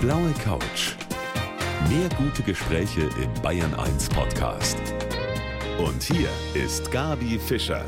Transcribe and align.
blaue 0.00 0.32
Couch. 0.42 0.96
Mehr 1.90 2.08
gute 2.16 2.42
Gespräche 2.42 3.02
im 3.22 3.42
Bayern 3.42 3.74
1 3.74 4.08
Podcast. 4.08 4.78
Und 5.78 6.02
hier 6.02 6.30
ist 6.54 6.90
Gabi 6.90 7.38
Fischer. 7.38 7.84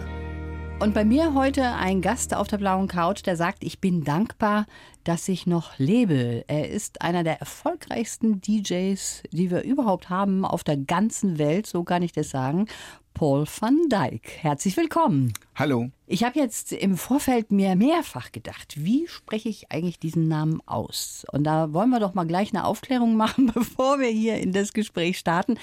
Und 0.78 0.92
bei 0.92 1.06
mir 1.06 1.32
heute 1.32 1.64
ein 1.64 2.02
Gast 2.02 2.34
auf 2.34 2.48
der 2.48 2.58
blauen 2.58 2.86
Couch, 2.86 3.24
der 3.24 3.36
sagt, 3.36 3.64
ich 3.64 3.80
bin 3.80 4.04
dankbar, 4.04 4.66
dass 5.04 5.26
ich 5.28 5.46
noch 5.46 5.78
lebe. 5.78 6.44
Er 6.48 6.68
ist 6.68 7.00
einer 7.00 7.24
der 7.24 7.40
erfolgreichsten 7.40 8.42
DJs, 8.42 9.22
die 9.32 9.50
wir 9.50 9.62
überhaupt 9.62 10.10
haben 10.10 10.44
auf 10.44 10.64
der 10.64 10.76
ganzen 10.76 11.38
Welt, 11.38 11.66
so 11.66 11.82
kann 11.82 12.02
ich 12.02 12.12
das 12.12 12.28
sagen. 12.28 12.66
Paul 13.14 13.46
van 13.46 13.78
Dyk. 13.88 14.28
Herzlich 14.38 14.76
willkommen. 14.76 15.32
Hallo. 15.54 15.90
Ich 16.06 16.24
habe 16.24 16.38
jetzt 16.38 16.72
im 16.72 16.96
Vorfeld 16.96 17.52
mir 17.52 17.76
mehrfach 17.76 18.32
gedacht, 18.32 18.74
wie 18.76 19.06
spreche 19.06 19.48
ich 19.48 19.70
eigentlich 19.70 19.98
diesen 19.98 20.28
Namen 20.28 20.60
aus? 20.66 21.24
Und 21.30 21.44
da 21.44 21.72
wollen 21.72 21.90
wir 21.90 22.00
doch 22.00 22.14
mal 22.14 22.26
gleich 22.26 22.52
eine 22.52 22.64
Aufklärung 22.64 23.16
machen, 23.16 23.52
bevor 23.54 24.00
wir 24.00 24.08
hier 24.08 24.38
in 24.38 24.52
das 24.52 24.72
Gespräch 24.72 25.18
starten. 25.18 25.58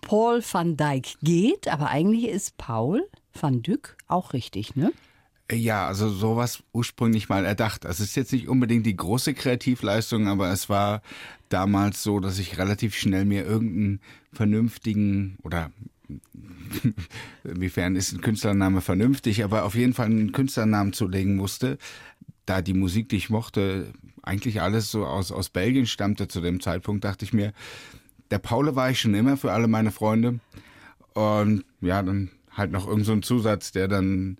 Paul 0.00 0.42
van 0.42 0.76
Dyk 0.76 1.18
geht, 1.22 1.68
aber 1.68 1.88
eigentlich 1.88 2.28
ist 2.28 2.56
Paul 2.56 3.08
van 3.38 3.62
Dyk 3.62 3.96
auch 4.08 4.32
richtig, 4.32 4.76
ne? 4.76 4.92
Ja, 5.50 5.86
also 5.86 6.08
sowas 6.08 6.62
ursprünglich 6.72 7.28
mal 7.28 7.44
erdacht. 7.44 7.84
Also 7.84 8.02
es 8.02 8.10
ist 8.10 8.16
jetzt 8.16 8.32
nicht 8.32 8.48
unbedingt 8.48 8.86
die 8.86 8.96
große 8.96 9.34
Kreativleistung, 9.34 10.28
aber 10.28 10.50
es 10.50 10.68
war 10.68 11.02
damals 11.50 12.02
so, 12.02 12.20
dass 12.20 12.38
ich 12.38 12.58
relativ 12.58 12.94
schnell 12.94 13.26
mir 13.26 13.44
irgendeinen 13.44 14.00
vernünftigen 14.32 15.36
oder 15.42 15.70
inwiefern 17.44 17.96
ist 17.96 18.12
ein 18.12 18.20
Künstlername 18.20 18.80
vernünftig, 18.80 19.44
aber 19.44 19.64
auf 19.64 19.74
jeden 19.74 19.94
Fall 19.94 20.06
einen 20.06 20.32
Künstlernamen 20.32 20.92
zulegen 20.92 21.36
musste, 21.36 21.78
da 22.46 22.62
die 22.62 22.74
Musik, 22.74 23.08
die 23.08 23.16
ich 23.16 23.30
mochte, 23.30 23.92
eigentlich 24.22 24.60
alles 24.60 24.90
so 24.90 25.06
aus, 25.06 25.32
aus 25.32 25.48
Belgien 25.50 25.86
stammte 25.86 26.28
zu 26.28 26.40
dem 26.40 26.60
Zeitpunkt, 26.60 27.04
dachte 27.04 27.24
ich 27.24 27.32
mir, 27.32 27.52
der 28.30 28.38
Paule 28.38 28.76
war 28.76 28.90
ich 28.90 29.00
schon 29.00 29.14
immer 29.14 29.36
für 29.36 29.52
alle 29.52 29.68
meine 29.68 29.90
Freunde. 29.90 30.40
Und 31.14 31.64
ja, 31.80 32.02
dann 32.02 32.30
halt 32.50 32.72
noch 32.72 32.86
irgendein 32.86 33.22
so 33.22 33.36
Zusatz, 33.36 33.72
der 33.72 33.88
dann 33.88 34.38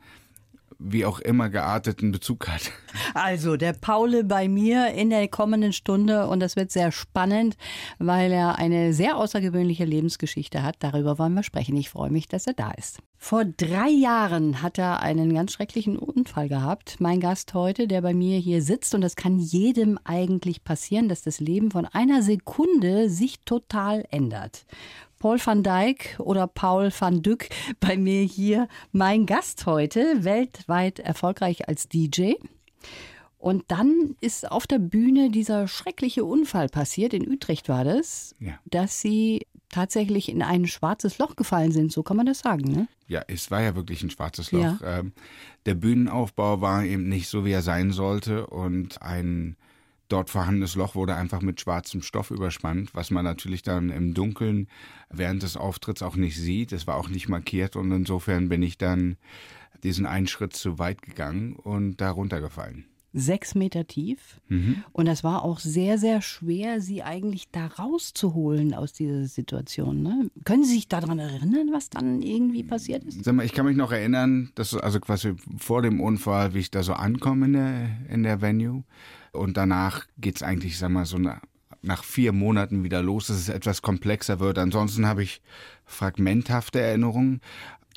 wie 0.85 1.05
auch 1.05 1.21
immer 1.21 1.49
gearteten 1.49 2.13
Bezug 2.13 2.49
hat. 2.49 2.71
Also 3.15 3.57
der 3.57 3.73
Paule 3.73 4.25
bei 4.25 4.49
mir 4.49 4.89
in 4.89 5.11
der 5.11 5.27
kommenden 5.29 5.73
Stunde 5.73 6.27
und 6.27 6.41
das 6.41 6.57
wird 6.57 6.71
sehr 6.71 6.93
spannend, 6.93 7.57
weil 7.99 8.33
er 8.33 8.59
eine 8.59 8.93
sehr 8.93 9.17
außergewöhnliche 9.17 9.85
Lebensgeschichte 9.85 10.63
hat. 10.63 10.77
Darüber 10.81 11.19
wollen 11.19 11.35
wir 11.35 11.43
sprechen. 11.43 11.77
Ich 11.77 11.91
freue 11.91 12.11
mich, 12.11 12.29
dass 12.29 12.47
er 12.47 12.55
da 12.55 12.71
ist. 12.73 12.99
Vor 13.17 13.45
drei 13.45 13.89
Jahren 13.89 14.63
hat 14.63 14.79
er 14.79 15.01
einen 15.01 15.33
ganz 15.33 15.53
schrecklichen 15.53 15.97
Unfall 15.97 16.49
gehabt. 16.49 16.97
Mein 16.99 17.21
Gast 17.21 17.55
heute, 17.55 17.87
der 17.87 18.03
bei 18.03 18.15
mir 18.15 18.39
hier 18.39 18.63
sitzt, 18.63 18.97
und 18.97 19.01
das 19.01 19.15
kann 19.15 19.39
jedem 19.39 19.97
eigentlich 20.03 20.65
passieren, 20.65 21.09
dass 21.09 21.23
das 21.23 21.39
Leben 21.39 21.71
von 21.71 21.87
einer 21.87 22.23
Sekunde 22.23 23.09
sich 23.09 23.41
total 23.45 24.05
ändert. 24.11 24.67
Paul 25.23 25.39
van 25.39 25.63
Dyk 25.63 26.17
oder 26.19 26.49
Paul 26.49 26.91
van 26.99 27.23
Dyck 27.23 27.49
bei 27.79 27.97
mir 27.97 28.23
hier 28.25 28.67
mein 28.91 29.25
Gast 29.25 29.67
heute, 29.67 30.25
weltweit 30.25 30.99
erfolgreich 30.99 31.69
als 31.69 31.89
DJ. 31.89 32.33
Und 33.39 33.63
dann 33.69 34.17
ist 34.21 34.51
auf 34.51 34.67
der 34.67 34.81
Bühne 34.81 35.31
dieser 35.31 35.69
schreckliche 35.69 36.25
Unfall 36.25 36.69
passiert, 36.69 37.15
in 37.15 37.31
Utrecht 37.31 37.69
war 37.69 37.85
das, 37.85 38.35
Ja. 38.41 38.59
dass 38.65 39.01
sie 39.01 39.47
tatsächlich 39.69 40.29
in 40.29 40.43
ein 40.43 40.67
schwarzes 40.67 41.19
Loch 41.19 41.37
gefallen 41.37 41.71
sind, 41.71 41.93
so 41.93 42.03
kann 42.03 42.17
man 42.17 42.27
das 42.27 42.41
sagen, 42.41 42.73
ne? 42.73 42.89
Ja, 43.07 43.23
es 43.29 43.49
war 43.53 43.63
ja 43.63 43.77
wirklich 43.77 44.03
ein 44.03 44.11
schwarzes 44.11 44.51
Loch. 44.51 44.81
Ja. 44.81 44.99
Ähm, 44.99 45.13
der 45.67 45.75
Bühnenaufbau 45.75 46.61
war 46.61 46.83
eben 46.83 47.09
nicht 47.09 47.29
so, 47.29 47.45
wie 47.45 47.53
er 47.53 47.63
sein 47.63 47.93
sollte 47.93 48.49
und 48.49 49.01
ein 49.03 49.57
dort 50.13 50.31
vorhandenes 50.31 50.75
Loch 50.75 50.95
wurde 50.95 51.17
einfach 51.17 51.41
mit 51.41 51.61
schwarzem 51.61 52.03
Stoff 52.03 52.31
überspannt, 52.31 52.95
was 52.95 53.11
man 53.11 53.25
natürlich 53.25 53.63
dann 53.63 53.91
im 53.91 54.15
Dunkeln 54.15 54.69
während 55.11 55.43
des 55.43 55.57
Auftritts 55.57 56.03
auch 56.03 56.17
nicht 56.17 56.37
sieht. 56.37 56.73
Es 56.73 56.87
war 56.87 56.97
auch 56.97 57.09
nicht 57.09 57.29
markiert 57.29 57.77
und 57.77 57.91
insofern 57.91 58.49
bin 58.49 58.63
ich 58.63 58.77
dann 58.77 59.17
diesen 59.83 60.07
einen 60.07 60.27
Schritt 60.27 60.55
zu 60.55 60.79
weit 60.79 61.03
gegangen 61.03 61.55
und 61.57 61.97
da 62.01 62.11
runtergefallen. 62.11 62.85
Sechs 63.15 63.55
Meter 63.55 63.87
tief. 63.87 64.41
Und 64.93 65.07
das 65.07 65.23
war 65.23 65.45
auch 65.45 65.59
sehr, 65.59 65.99
sehr 65.99 66.23
schwer, 66.23 66.81
sie 66.81 67.03
eigentlich 67.03 67.51
da 67.51 67.67
rauszuholen 67.67 68.75
aus 68.75 68.93
dieser 68.93 69.27
Situation. 69.27 70.03
Ne? 70.03 70.31
Können 70.45 70.65
Sie 70.65 70.75
sich 70.75 70.89
daran 70.89 71.19
erinnern, 71.19 71.71
was 71.73 71.91
dann 71.91 72.23
irgendwie 72.23 72.63
passiert 72.63 73.05
ist? 73.05 73.25
Sag 73.25 73.35
mal, 73.35 73.45
ich 73.45 73.53
kann 73.53 73.67
mich 73.67 73.77
noch 73.77 73.93
erinnern, 73.93 74.51
dass 74.55 74.75
also 74.75 75.01
quasi 75.01 75.35
vor 75.59 75.83
dem 75.83 76.01
Unfall, 76.01 76.55
wie 76.55 76.61
ich 76.61 76.71
da 76.71 76.83
so 76.83 76.95
ankomme 76.95 77.47
in 77.47 77.53
der, 77.53 77.89
in 78.09 78.23
der 78.23 78.41
Venue. 78.41 78.85
Und 79.33 79.57
danach 79.57 80.07
geht's 80.19 80.43
eigentlich, 80.43 80.79
sag 80.79 80.91
mal, 80.91 81.07
so 81.07 81.19
nach, 81.19 81.41
nach 81.83 82.05
vier 82.05 82.33
Monaten 82.33 82.85
wieder 82.85 83.03
los, 83.03 83.27
dass 83.27 83.37
es 83.37 83.49
etwas 83.49 83.83
komplexer 83.83 84.41
wird. 84.41 84.59
Ansonsten 84.59 85.07
habe 85.07 85.23
ich 85.23 85.43
fragmenthafte 85.85 86.81
Erinnerungen. 86.81 87.41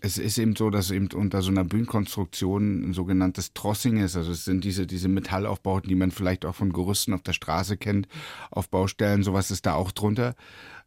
Es 0.06 0.20
ist 0.20 0.38
eben 0.38 0.56
so, 0.56 0.70
dass 0.70 0.92
eben 0.92 1.08
unter 1.16 1.42
so 1.42 1.50
einer 1.50 1.64
Bühnenkonstruktion 1.64 2.88
ein 2.88 2.94
sogenanntes 2.94 3.54
Trossing 3.54 3.98
ist. 3.98 4.16
Also 4.16 4.34
es 4.34 4.46
sind 4.46 4.64
diese, 4.64 4.86
diese 4.86 5.08
Metallaufbauten, 5.08 5.90
die 5.90 5.96
man 5.96 6.12
vielleicht 6.12 6.46
auch 6.46 6.54
von 6.54 6.72
Gerüsten 6.72 7.12
auf 7.12 7.24
der 7.24 7.34
Straße 7.34 7.76
kennt, 7.76 8.08
auf 8.52 8.70
Baustellen. 8.70 9.24
Sowas 9.24 9.50
ist 9.50 9.66
da 9.66 9.74
auch 9.74 9.92
drunter. 9.92 10.36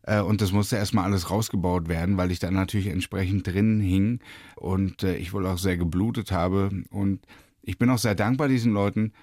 Äh, 0.02 0.20
Und 0.20 0.40
das 0.40 0.52
musste 0.52 0.76
erstmal 0.76 1.04
alles 1.04 1.30
rausgebaut 1.30 1.88
werden, 1.88 2.16
weil 2.16 2.30
ich 2.30 2.38
da 2.38 2.52
natürlich 2.52 2.86
entsprechend 2.86 3.44
drin 3.44 3.80
hing 3.80 4.20
und 4.54 5.02
äh, 5.02 5.16
ich 5.16 5.32
wohl 5.32 5.48
auch 5.48 5.58
sehr 5.58 5.76
geblutet 5.76 6.30
habe. 6.30 6.70
Und 6.90 7.18
ich 7.62 7.76
bin 7.76 7.90
auch 7.90 7.98
sehr 7.98 8.14
dankbar 8.14 8.46
diesen 8.46 8.72
Leuten, 8.72 9.14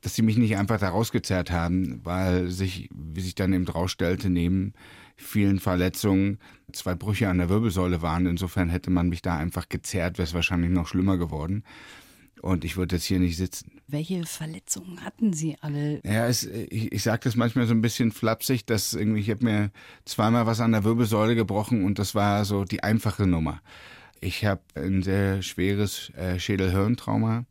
dass 0.00 0.16
sie 0.16 0.22
mich 0.22 0.38
nicht 0.38 0.56
einfach 0.56 0.80
da 0.80 0.88
rausgezerrt 0.88 1.52
haben, 1.52 2.00
weil 2.02 2.50
sich, 2.50 2.90
wie 2.92 3.20
sich 3.20 3.36
dann 3.36 3.52
eben 3.52 3.68
rausstellte, 3.68 4.28
neben 4.28 4.72
vielen 5.16 5.60
Verletzungen 5.60 6.38
zwei 6.72 6.94
Brüche 6.94 7.28
an 7.28 7.38
der 7.38 7.48
Wirbelsäule 7.48 8.02
waren. 8.02 8.26
Insofern 8.26 8.68
hätte 8.68 8.90
man 8.90 9.08
mich 9.08 9.22
da 9.22 9.36
einfach 9.36 9.68
gezerrt, 9.68 10.18
wäre 10.18 10.26
es 10.26 10.34
wahrscheinlich 10.34 10.70
noch 10.70 10.86
schlimmer 10.86 11.16
geworden. 11.16 11.64
Und 12.42 12.64
ich 12.64 12.76
würde 12.76 12.96
jetzt 12.96 13.06
hier 13.06 13.18
nicht 13.18 13.36
sitzen. 13.36 13.80
Welche 13.88 14.24
Verletzungen 14.24 15.02
hatten 15.02 15.32
Sie 15.32 15.56
alle? 15.60 16.00
Ja, 16.04 16.26
es, 16.26 16.44
ich, 16.44 16.92
ich 16.92 17.02
sage 17.02 17.22
das 17.24 17.34
manchmal 17.34 17.66
so 17.66 17.72
ein 17.72 17.80
bisschen 17.80 18.12
flapsig, 18.12 18.66
dass 18.66 18.92
irgendwie, 18.92 19.20
ich 19.20 19.30
habe 19.30 19.44
mir 19.44 19.70
zweimal 20.04 20.46
was 20.46 20.60
an 20.60 20.72
der 20.72 20.84
Wirbelsäule 20.84 21.34
gebrochen 21.34 21.84
und 21.84 21.98
das 21.98 22.14
war 22.14 22.44
so 22.44 22.64
die 22.64 22.82
einfache 22.82 23.26
Nummer. 23.26 23.62
Ich 24.20 24.44
habe 24.44 24.62
ein 24.74 25.02
sehr 25.02 25.42
schweres 25.42 26.10
äh, 26.10 26.38
Schädel-Hirntrauma, 26.38 27.46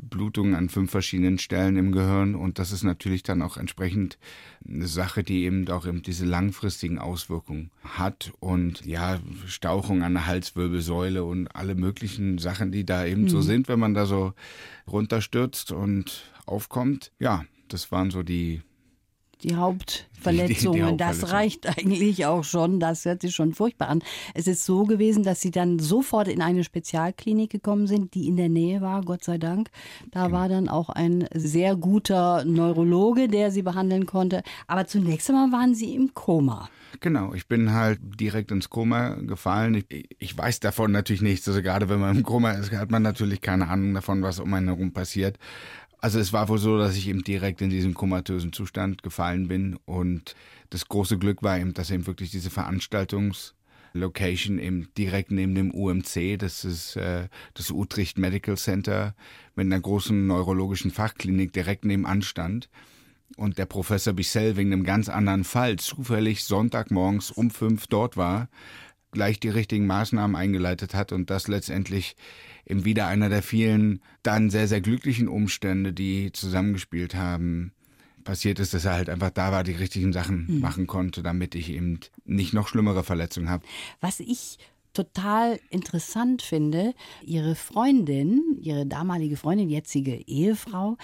Blutungen 0.00 0.54
an 0.54 0.68
fünf 0.68 0.90
verschiedenen 0.90 1.38
Stellen 1.38 1.76
im 1.76 1.92
Gehirn 1.92 2.34
und 2.34 2.58
das 2.58 2.72
ist 2.72 2.82
natürlich 2.82 3.22
dann 3.22 3.42
auch 3.42 3.56
entsprechend 3.56 4.18
eine 4.66 4.86
Sache, 4.86 5.22
die 5.22 5.44
eben 5.44 5.68
auch 5.68 5.86
eben 5.86 6.02
diese 6.02 6.24
langfristigen 6.24 6.98
Auswirkungen 6.98 7.70
hat 7.82 8.32
und 8.40 8.84
ja, 8.84 9.20
Stauchung 9.46 10.02
an 10.02 10.14
der 10.14 10.26
Halswirbelsäule 10.26 11.24
und 11.24 11.48
alle 11.48 11.74
möglichen 11.74 12.38
Sachen, 12.38 12.72
die 12.72 12.84
da 12.84 13.04
eben 13.04 13.28
so 13.28 13.40
sind, 13.40 13.68
wenn 13.68 13.78
man 13.78 13.94
da 13.94 14.06
so 14.06 14.34
runterstürzt 14.86 15.72
und 15.72 16.30
aufkommt. 16.46 17.12
Ja, 17.18 17.44
das 17.68 17.90
waren 17.92 18.10
so 18.10 18.22
die 18.22 18.62
Die 19.42 19.54
Hauptverletzungen, 19.54 20.86
Die- 20.86 20.90
die- 20.92 20.96
das 20.96 21.30
reicht 21.30 21.66
eigentlich 21.66 22.24
auch 22.26 22.42
schon. 22.44 22.80
Das 22.80 23.04
hört 23.04 23.20
sich 23.22 23.34
schon 23.34 23.52
furchtbar 23.54 23.88
an. 23.88 24.02
Es 24.34 24.46
ist 24.46 24.64
so 24.64 24.84
gewesen, 24.84 25.22
dass 25.22 25.40
Sie 25.40 25.50
dann 25.50 25.78
sofort 25.78 26.28
in 26.28 26.40
eine 26.42 26.64
Spezialklinik 26.64 27.50
gekommen 27.50 27.86
sind, 27.86 28.14
die 28.14 28.26
in 28.28 28.36
der 28.36 28.48
Nähe 28.48 28.80
war, 28.80 29.02
Gott 29.02 29.24
sei 29.24 29.38
Dank. 29.38 29.68
Da 30.10 30.32
war 30.32 30.48
dann 30.48 30.68
auch 30.68 30.88
ein 30.88 31.26
sehr 31.34 31.76
guter 31.76 32.44
Neurologe, 32.44 33.28
der 33.28 33.50
Sie 33.50 33.62
behandeln 33.62 34.06
konnte. 34.06 34.42
Aber 34.66 34.86
zunächst 34.86 35.28
einmal 35.30 35.52
waren 35.52 35.74
Sie 35.74 35.94
im 35.94 36.14
Koma. 36.14 36.68
Genau, 37.00 37.34
ich 37.34 37.46
bin 37.46 37.74
halt 37.74 37.98
direkt 38.18 38.50
ins 38.50 38.70
Koma 38.70 39.16
gefallen. 39.16 39.74
Ich, 39.90 40.06
ich 40.18 40.38
weiß 40.38 40.60
davon 40.60 40.92
natürlich 40.92 41.20
nichts. 41.20 41.46
Also 41.46 41.60
gerade 41.60 41.90
wenn 41.90 42.00
man 42.00 42.16
im 42.16 42.22
Koma 42.22 42.52
ist, 42.52 42.72
hat 42.72 42.90
man 42.90 43.02
natürlich 43.02 43.42
keine 43.42 43.68
Ahnung 43.68 43.92
davon, 43.92 44.22
was 44.22 44.40
um 44.40 44.52
einen 44.54 44.68
herum 44.68 44.92
passiert. 44.92 45.36
Also 45.98 46.18
es 46.18 46.32
war 46.32 46.48
wohl 46.48 46.58
so, 46.58 46.78
dass 46.78 46.96
ich 46.96 47.08
eben 47.08 47.24
direkt 47.24 47.60
in 47.62 47.70
diesen 47.70 47.94
komatösen 47.94 48.52
Zustand 48.52 49.02
gefallen 49.02 49.48
bin. 49.48 49.78
Und 49.86 50.36
das 50.70 50.86
große 50.88 51.18
Glück 51.18 51.42
war 51.42 51.58
eben, 51.58 51.74
dass 51.74 51.90
eben 51.90 52.06
wirklich 52.06 52.30
diese 52.30 52.50
Veranstaltungslocation 52.50 54.58
eben 54.58 54.88
direkt 54.96 55.30
neben 55.30 55.54
dem 55.54 55.72
UMC, 55.72 56.38
das 56.38 56.64
ist 56.64 56.96
äh, 56.96 57.28
das 57.54 57.70
Utrecht 57.70 58.18
Medical 58.18 58.56
Center, 58.56 59.14
mit 59.54 59.66
einer 59.66 59.80
großen 59.80 60.26
neurologischen 60.26 60.90
Fachklinik 60.90 61.52
direkt 61.52 61.84
nebenan 61.84 62.22
stand 62.22 62.68
und 63.36 63.58
der 63.58 63.66
Professor 63.66 64.12
Bissell 64.12 64.56
wegen 64.56 64.72
einem 64.72 64.84
ganz 64.84 65.08
anderen 65.08 65.44
Fall 65.44 65.76
zufällig 65.76 66.44
Sonntagmorgens 66.44 67.30
um 67.30 67.50
fünf 67.50 67.86
dort 67.86 68.16
war, 68.16 68.48
gleich 69.12 69.40
die 69.40 69.48
richtigen 69.48 69.86
Maßnahmen 69.86 70.36
eingeleitet 70.36 70.94
hat 70.94 71.12
und 71.12 71.30
das 71.30 71.48
letztendlich 71.48 72.16
eben 72.66 72.84
wieder 72.84 73.06
einer 73.06 73.28
der 73.28 73.42
vielen 73.42 74.00
dann 74.22 74.50
sehr, 74.50 74.68
sehr 74.68 74.80
glücklichen 74.80 75.28
Umstände, 75.28 75.92
die 75.92 76.32
zusammengespielt 76.32 77.14
haben, 77.14 77.72
passiert 78.24 78.58
ist, 78.58 78.74
dass 78.74 78.84
er 78.84 78.92
halt 78.92 79.08
einfach 79.08 79.30
da 79.30 79.52
war, 79.52 79.64
die 79.64 79.72
richtigen 79.72 80.12
Sachen 80.12 80.60
machen 80.60 80.86
konnte, 80.86 81.22
damit 81.22 81.54
ich 81.54 81.70
eben 81.70 82.00
nicht 82.24 82.52
noch 82.52 82.68
schlimmere 82.68 83.04
Verletzungen 83.04 83.48
habe. 83.48 83.64
Was 84.00 84.20
ich 84.20 84.58
total 84.96 85.60
interessant 85.70 86.40
finde, 86.42 86.94
ihre 87.22 87.54
Freundin, 87.54 88.58
ihre 88.60 88.86
damalige 88.86 89.36
Freundin, 89.36 89.68
jetzige 89.68 90.14
Ehefrau, 90.26 90.96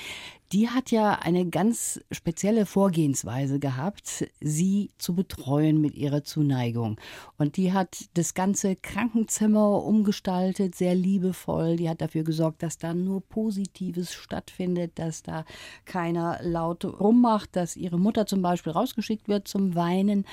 die 0.52 0.68
hat 0.68 0.90
ja 0.90 1.14
eine 1.14 1.48
ganz 1.48 2.00
spezielle 2.10 2.66
Vorgehensweise 2.66 3.58
gehabt, 3.58 4.26
sie 4.40 4.90
zu 4.98 5.14
betreuen 5.14 5.80
mit 5.80 5.94
ihrer 5.94 6.24
Zuneigung. 6.24 7.00
Und 7.38 7.56
die 7.56 7.72
hat 7.72 8.04
das 8.14 8.34
ganze 8.34 8.76
Krankenzimmer 8.76 9.82
umgestaltet, 9.82 10.74
sehr 10.74 10.94
liebevoll. 10.94 11.76
Die 11.76 11.88
hat 11.88 12.02
dafür 12.02 12.22
gesorgt, 12.22 12.62
dass 12.62 12.76
da 12.76 12.92
nur 12.92 13.22
Positives 13.22 14.12
stattfindet, 14.12 14.92
dass 14.96 15.22
da 15.22 15.44
keiner 15.86 16.38
laut 16.42 16.84
rummacht, 16.84 17.56
dass 17.56 17.76
ihre 17.76 17.98
Mutter 17.98 18.26
zum 18.26 18.42
Beispiel 18.42 18.72
rausgeschickt 18.72 19.28
wird 19.28 19.48
zum 19.48 19.74
Weinen. 19.74 20.26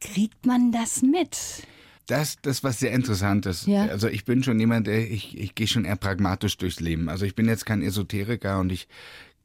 Kriegt 0.00 0.46
man 0.46 0.72
das 0.72 1.02
mit? 1.02 1.64
Das, 2.06 2.36
das 2.42 2.62
was 2.62 2.80
sehr 2.80 2.92
interessant 2.92 3.46
ist. 3.46 3.66
Ja. 3.66 3.86
Also 3.86 4.08
ich 4.08 4.24
bin 4.24 4.42
schon 4.42 4.60
jemand, 4.60 4.86
der 4.86 5.10
ich, 5.10 5.38
ich 5.38 5.54
gehe 5.54 5.66
schon 5.66 5.84
eher 5.84 5.96
pragmatisch 5.96 6.58
durchs 6.58 6.80
Leben. 6.80 7.08
Also 7.08 7.24
ich 7.24 7.34
bin 7.34 7.46
jetzt 7.46 7.64
kein 7.64 7.82
Esoteriker 7.82 8.60
und 8.60 8.70
ich 8.70 8.88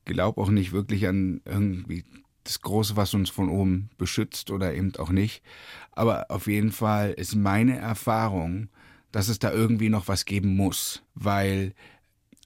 glaube 0.06 0.42
auch 0.42 0.50
nicht 0.50 0.72
wirklich 0.72 1.08
an 1.08 1.42
irgendwie 1.46 2.04
das 2.44 2.62
Große, 2.62 2.96
was 2.96 3.14
uns 3.14 3.30
von 3.30 3.50
oben 3.50 3.90
beschützt 3.98 4.50
oder 4.52 4.74
eben 4.74 4.94
auch 4.98 5.12
nicht. 5.12 5.44
Aber 5.92 6.26
auf 6.30 6.48
jeden 6.48 6.72
Fall 6.72 7.12
ist 7.12 7.36
meine 7.36 7.78
Erfahrung, 7.78 8.70
dass 9.12 9.28
es 9.28 9.40
da 9.40 9.52
irgendwie 9.52 9.90
noch 9.90 10.08
was 10.08 10.26
geben 10.26 10.56
muss, 10.56 11.04
weil 11.16 11.74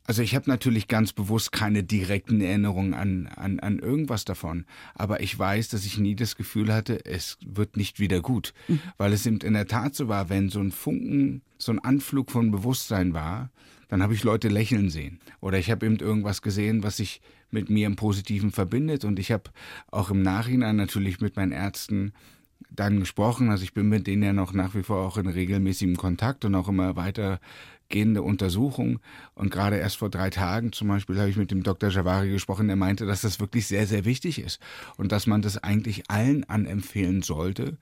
also 0.06 0.22
ich 0.22 0.36
habe 0.36 0.50
natürlich 0.50 0.88
ganz 0.88 1.14
bewusst 1.14 1.52
keine 1.52 1.84
direkten 1.84 2.42
Erinnerungen 2.42 2.94
an, 2.94 3.28
an, 3.28 3.60
an 3.60 3.80
irgendwas 3.80 4.26
davon. 4.26 4.66
Aber 4.96 5.22
ich 5.22 5.38
weiß, 5.38 5.70
dass 5.70 5.86
ich 5.86 5.98
nie 5.98 6.16
das 6.16 6.36
Gefühl 6.36 6.74
hatte, 6.74 7.06
es 7.06 7.38
wird 7.46 7.78
nicht 7.78 8.00
wieder 8.00 8.22
gut. 8.22 8.54
Mhm. 8.68 8.82
Weil 8.98 9.14
es 9.14 9.26
eben 9.26 9.38
in 9.38 9.54
der 9.54 9.68
Tat 9.68 9.96
so 9.96 10.10
war, 10.10 10.30
wenn 10.30 10.50
so 10.50 10.60
ein 10.60 10.72
Funken, 10.72 11.42
so 11.58 11.72
ein 11.72 11.80
Anflug 11.80 12.32
von 12.32 12.52
Bewusstsein 12.52 13.14
war, 13.14 13.50
dann 13.88 14.04
habe 14.04 14.14
ich 14.14 14.24
Leute 14.24 14.50
lächeln 14.50 14.90
sehen. 14.90 15.20
Oder 15.40 15.58
ich 15.58 15.72
habe 15.72 15.86
eben 15.86 15.98
irgendwas 15.98 16.42
gesehen, 16.42 16.84
was 16.84 16.98
sich 16.98 17.22
mit 17.52 17.70
mir 17.70 17.88
im 17.88 17.96
Positiven 17.96 18.52
verbindet. 18.52 19.06
Und 19.06 19.20
ich 19.20 19.32
habe 19.32 19.52
auch 19.90 20.10
im 20.10 20.22
Nachhinein 20.22 20.76
natürlich 20.76 21.22
mit 21.22 21.38
meinen 21.38 21.52
Ärzten 21.52 22.12
dann 22.70 23.00
gesprochen. 23.00 23.50
Also 23.50 23.64
ich 23.64 23.74
bin 23.74 23.88
mit 23.88 24.08
denen 24.08 24.24
ja 24.24 24.34
noch 24.34 24.54
nach 24.54 24.76
wie 24.76 24.84
vor 24.84 25.06
auch 25.06 25.18
in 25.18 25.28
regelmäßigem 25.28 25.96
Kontakt 25.96 26.46
und 26.46 26.56
auch 26.56 26.68
immer 26.68 26.96
weitergehende 27.94 28.24
Untersuchungen. 28.24 29.00
Und 29.36 29.52
gerade 29.52 29.78
erst 29.78 29.98
vor 29.98 30.10
drei 30.10 30.30
Tagen 30.30 30.72
zum 30.72 30.88
Beispiel 30.88 31.20
habe 31.20 31.30
ich 31.30 31.38
mit 31.38 31.52
dem 31.52 31.64
Dr. 31.64 31.90
Javari 31.90 32.30
gesprochen, 32.30 32.68
der 32.68 32.76
meinte, 32.76 33.06
dass 33.06 33.22
das 33.22 33.40
wirklich 33.40 33.68
sehr, 33.68 33.86
sehr 33.86 34.06
wichtig 34.06 34.40
ist 34.40 34.60
und 34.98 35.12
dass 35.12 35.28
man 35.28 35.42
das 35.42 35.64
eigentlich 35.64 36.10
allen 36.10 36.44
anempfehlen 36.50 37.22
sollte, 37.22 37.78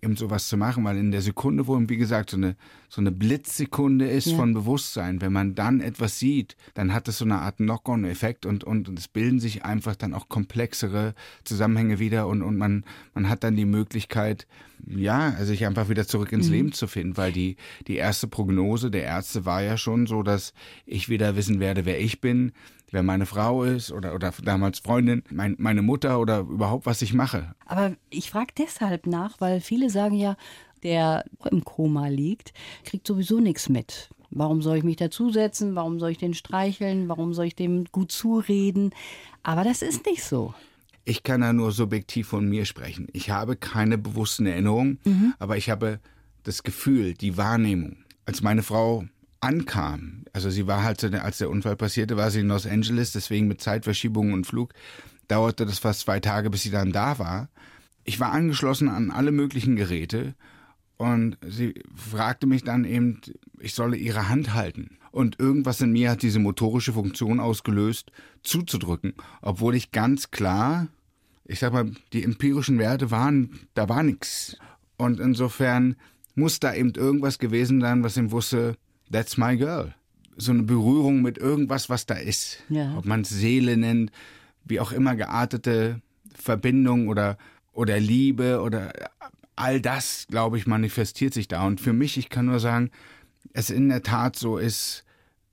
eben 0.00 0.16
sowas 0.16 0.48
zu 0.48 0.56
machen, 0.56 0.84
weil 0.84 0.96
in 0.96 1.10
der 1.10 1.22
Sekunde, 1.22 1.66
wo, 1.66 1.78
wie 1.88 1.96
gesagt, 1.96 2.30
so 2.30 2.36
eine, 2.36 2.56
so 2.88 3.00
eine 3.00 3.10
Blitzsekunde 3.10 4.08
ist 4.08 4.28
ja. 4.28 4.36
von 4.36 4.54
Bewusstsein, 4.54 5.20
wenn 5.20 5.32
man 5.32 5.54
dann 5.54 5.80
etwas 5.80 6.18
sieht, 6.18 6.56
dann 6.74 6.92
hat 6.92 7.08
es 7.08 7.18
so 7.18 7.24
eine 7.24 7.40
Art 7.40 7.56
Knock-on-Effekt 7.56 8.46
und, 8.46 8.64
und, 8.64 8.88
und 8.88 8.98
es 8.98 9.08
bilden 9.08 9.40
sich 9.40 9.64
einfach 9.64 9.96
dann 9.96 10.14
auch 10.14 10.28
komplexere 10.28 11.14
Zusammenhänge 11.44 11.98
wieder 11.98 12.28
und, 12.28 12.42
und 12.42 12.56
man, 12.56 12.84
man 13.14 13.28
hat 13.28 13.42
dann 13.42 13.56
die 13.56 13.64
Möglichkeit, 13.64 14.46
ja, 14.86 15.32
sich 15.44 15.66
einfach 15.66 15.88
wieder 15.88 16.06
zurück 16.06 16.30
ins 16.32 16.46
mhm. 16.46 16.52
Leben 16.52 16.72
zu 16.72 16.86
finden, 16.86 17.16
weil 17.16 17.32
die, 17.32 17.56
die 17.88 17.96
erste 17.96 18.28
Prognose 18.28 18.90
der 18.90 19.02
Ärzte 19.02 19.44
war 19.44 19.62
ja 19.62 19.76
schon 19.76 20.06
so, 20.06 20.22
dass 20.22 20.52
ich 20.86 21.08
wieder 21.08 21.34
wissen 21.36 21.58
werde, 21.58 21.84
wer 21.84 22.00
ich 22.00 22.20
bin, 22.20 22.52
wer 22.90 23.02
meine 23.02 23.26
Frau 23.26 23.64
ist 23.64 23.92
oder, 23.92 24.14
oder 24.14 24.32
damals 24.42 24.80
Freundin, 24.80 25.22
mein, 25.30 25.56
meine 25.58 25.82
Mutter 25.82 26.20
oder 26.20 26.40
überhaupt, 26.40 26.86
was 26.86 27.02
ich 27.02 27.14
mache. 27.14 27.54
Aber 27.66 27.96
ich 28.10 28.30
frage 28.30 28.54
deshalb 28.56 29.06
nach, 29.06 29.40
weil 29.40 29.60
viele 29.60 29.90
sagen 29.90 30.16
ja, 30.16 30.36
der 30.82 31.24
im 31.50 31.64
Koma 31.64 32.08
liegt, 32.08 32.52
kriegt 32.84 33.06
sowieso 33.06 33.40
nichts 33.40 33.68
mit. 33.68 34.10
Warum 34.30 34.62
soll 34.62 34.78
ich 34.78 34.84
mich 34.84 34.96
dazusetzen? 34.96 35.74
Warum 35.74 35.98
soll 35.98 36.10
ich 36.10 36.18
den 36.18 36.34
streicheln? 36.34 37.08
Warum 37.08 37.32
soll 37.32 37.46
ich 37.46 37.56
dem 37.56 37.86
gut 37.86 38.12
zureden? 38.12 38.90
Aber 39.42 39.64
das 39.64 39.82
ist 39.82 40.04
nicht 40.06 40.22
so. 40.22 40.54
Ich 41.04 41.22
kann 41.22 41.40
ja 41.40 41.54
nur 41.54 41.72
subjektiv 41.72 42.28
von 42.28 42.46
mir 42.46 42.66
sprechen. 42.66 43.08
Ich 43.14 43.30
habe 43.30 43.56
keine 43.56 43.96
bewussten 43.96 44.44
Erinnerungen, 44.44 44.98
mhm. 45.04 45.34
aber 45.38 45.56
ich 45.56 45.70
habe 45.70 46.00
das 46.42 46.62
Gefühl, 46.62 47.14
die 47.14 47.38
Wahrnehmung. 47.38 47.96
Als 48.26 48.42
meine 48.42 48.62
Frau 48.62 49.04
ankam, 49.40 50.24
also 50.32 50.50
sie 50.50 50.66
war 50.66 50.82
halt, 50.82 51.02
als 51.14 51.38
der 51.38 51.50
Unfall 51.50 51.76
passierte, 51.76 52.16
war 52.16 52.30
sie 52.30 52.40
in 52.40 52.48
Los 52.48 52.66
Angeles, 52.66 53.12
deswegen 53.12 53.48
mit 53.48 53.60
Zeitverschiebungen 53.60 54.32
und 54.32 54.46
Flug, 54.46 54.74
dauerte 55.28 55.66
das 55.66 55.78
fast 55.78 56.00
zwei 56.00 56.20
Tage, 56.20 56.50
bis 56.50 56.62
sie 56.62 56.70
dann 56.70 56.92
da 56.92 57.18
war. 57.18 57.48
Ich 58.04 58.20
war 58.20 58.32
angeschlossen 58.32 58.88
an 58.88 59.10
alle 59.10 59.32
möglichen 59.32 59.76
Geräte 59.76 60.34
und 60.96 61.38
sie 61.46 61.74
fragte 61.94 62.46
mich 62.46 62.64
dann 62.64 62.84
eben, 62.84 63.20
ich 63.60 63.74
solle 63.74 63.96
ihre 63.96 64.28
Hand 64.28 64.54
halten. 64.54 64.98
Und 65.12 65.38
irgendwas 65.38 65.80
in 65.80 65.92
mir 65.92 66.10
hat 66.10 66.22
diese 66.22 66.38
motorische 66.38 66.92
Funktion 66.92 67.40
ausgelöst, 67.40 68.10
zuzudrücken, 68.42 69.14
obwohl 69.40 69.74
ich 69.74 69.92
ganz 69.92 70.30
klar, 70.30 70.88
ich 71.44 71.60
sag 71.60 71.72
mal, 71.72 71.90
die 72.12 72.24
empirischen 72.24 72.78
Werte 72.78 73.10
waren, 73.10 73.58
da 73.74 73.88
war 73.88 74.02
nichts. 74.02 74.58
Und 74.96 75.20
insofern 75.20 75.96
muss 76.34 76.60
da 76.60 76.74
eben 76.74 76.92
irgendwas 76.94 77.38
gewesen 77.38 77.80
sein, 77.80 78.02
was 78.02 78.16
ihm 78.16 78.32
wusste, 78.32 78.76
That's 79.10 79.36
my 79.36 79.56
girl. 79.56 79.94
So 80.36 80.52
eine 80.52 80.62
Berührung 80.62 81.22
mit 81.22 81.38
irgendwas, 81.38 81.88
was 81.88 82.06
da 82.06 82.14
ist. 82.14 82.58
Ja. 82.68 82.96
Ob 82.96 83.04
man 83.04 83.22
es 83.22 83.30
Seele 83.30 83.76
nennt, 83.76 84.12
wie 84.64 84.80
auch 84.80 84.92
immer 84.92 85.16
geartete 85.16 86.00
Verbindung 86.34 87.08
oder, 87.08 87.38
oder 87.72 87.98
Liebe 87.98 88.60
oder 88.60 88.92
all 89.56 89.80
das, 89.80 90.26
glaube 90.28 90.58
ich, 90.58 90.66
manifestiert 90.66 91.34
sich 91.34 91.48
da. 91.48 91.66
Und 91.66 91.80
für 91.80 91.92
mich, 91.92 92.16
ich 92.16 92.28
kann 92.28 92.46
nur 92.46 92.60
sagen, 92.60 92.90
es 93.52 93.70
in 93.70 93.88
der 93.88 94.02
Tat 94.02 94.36
so 94.36 94.58
ist, 94.58 95.04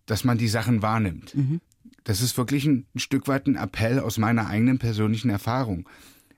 dass 0.06 0.24
man 0.24 0.38
die 0.38 0.48
Sachen 0.48 0.81
wahrnimmt. 0.81 1.36
Mhm. 1.36 1.62
Das 2.04 2.22
ist 2.22 2.38
wirklich 2.38 2.66
ein, 2.66 2.86
ein 2.94 3.00
Stück 3.00 3.28
weit 3.28 3.48
ein 3.48 3.56
Appell 3.56 4.00
aus 4.00 4.19
meiner 4.19 4.48
eigenen 4.48 4.78
persönlichen 4.78 5.31
Erfahrung. 5.31 5.90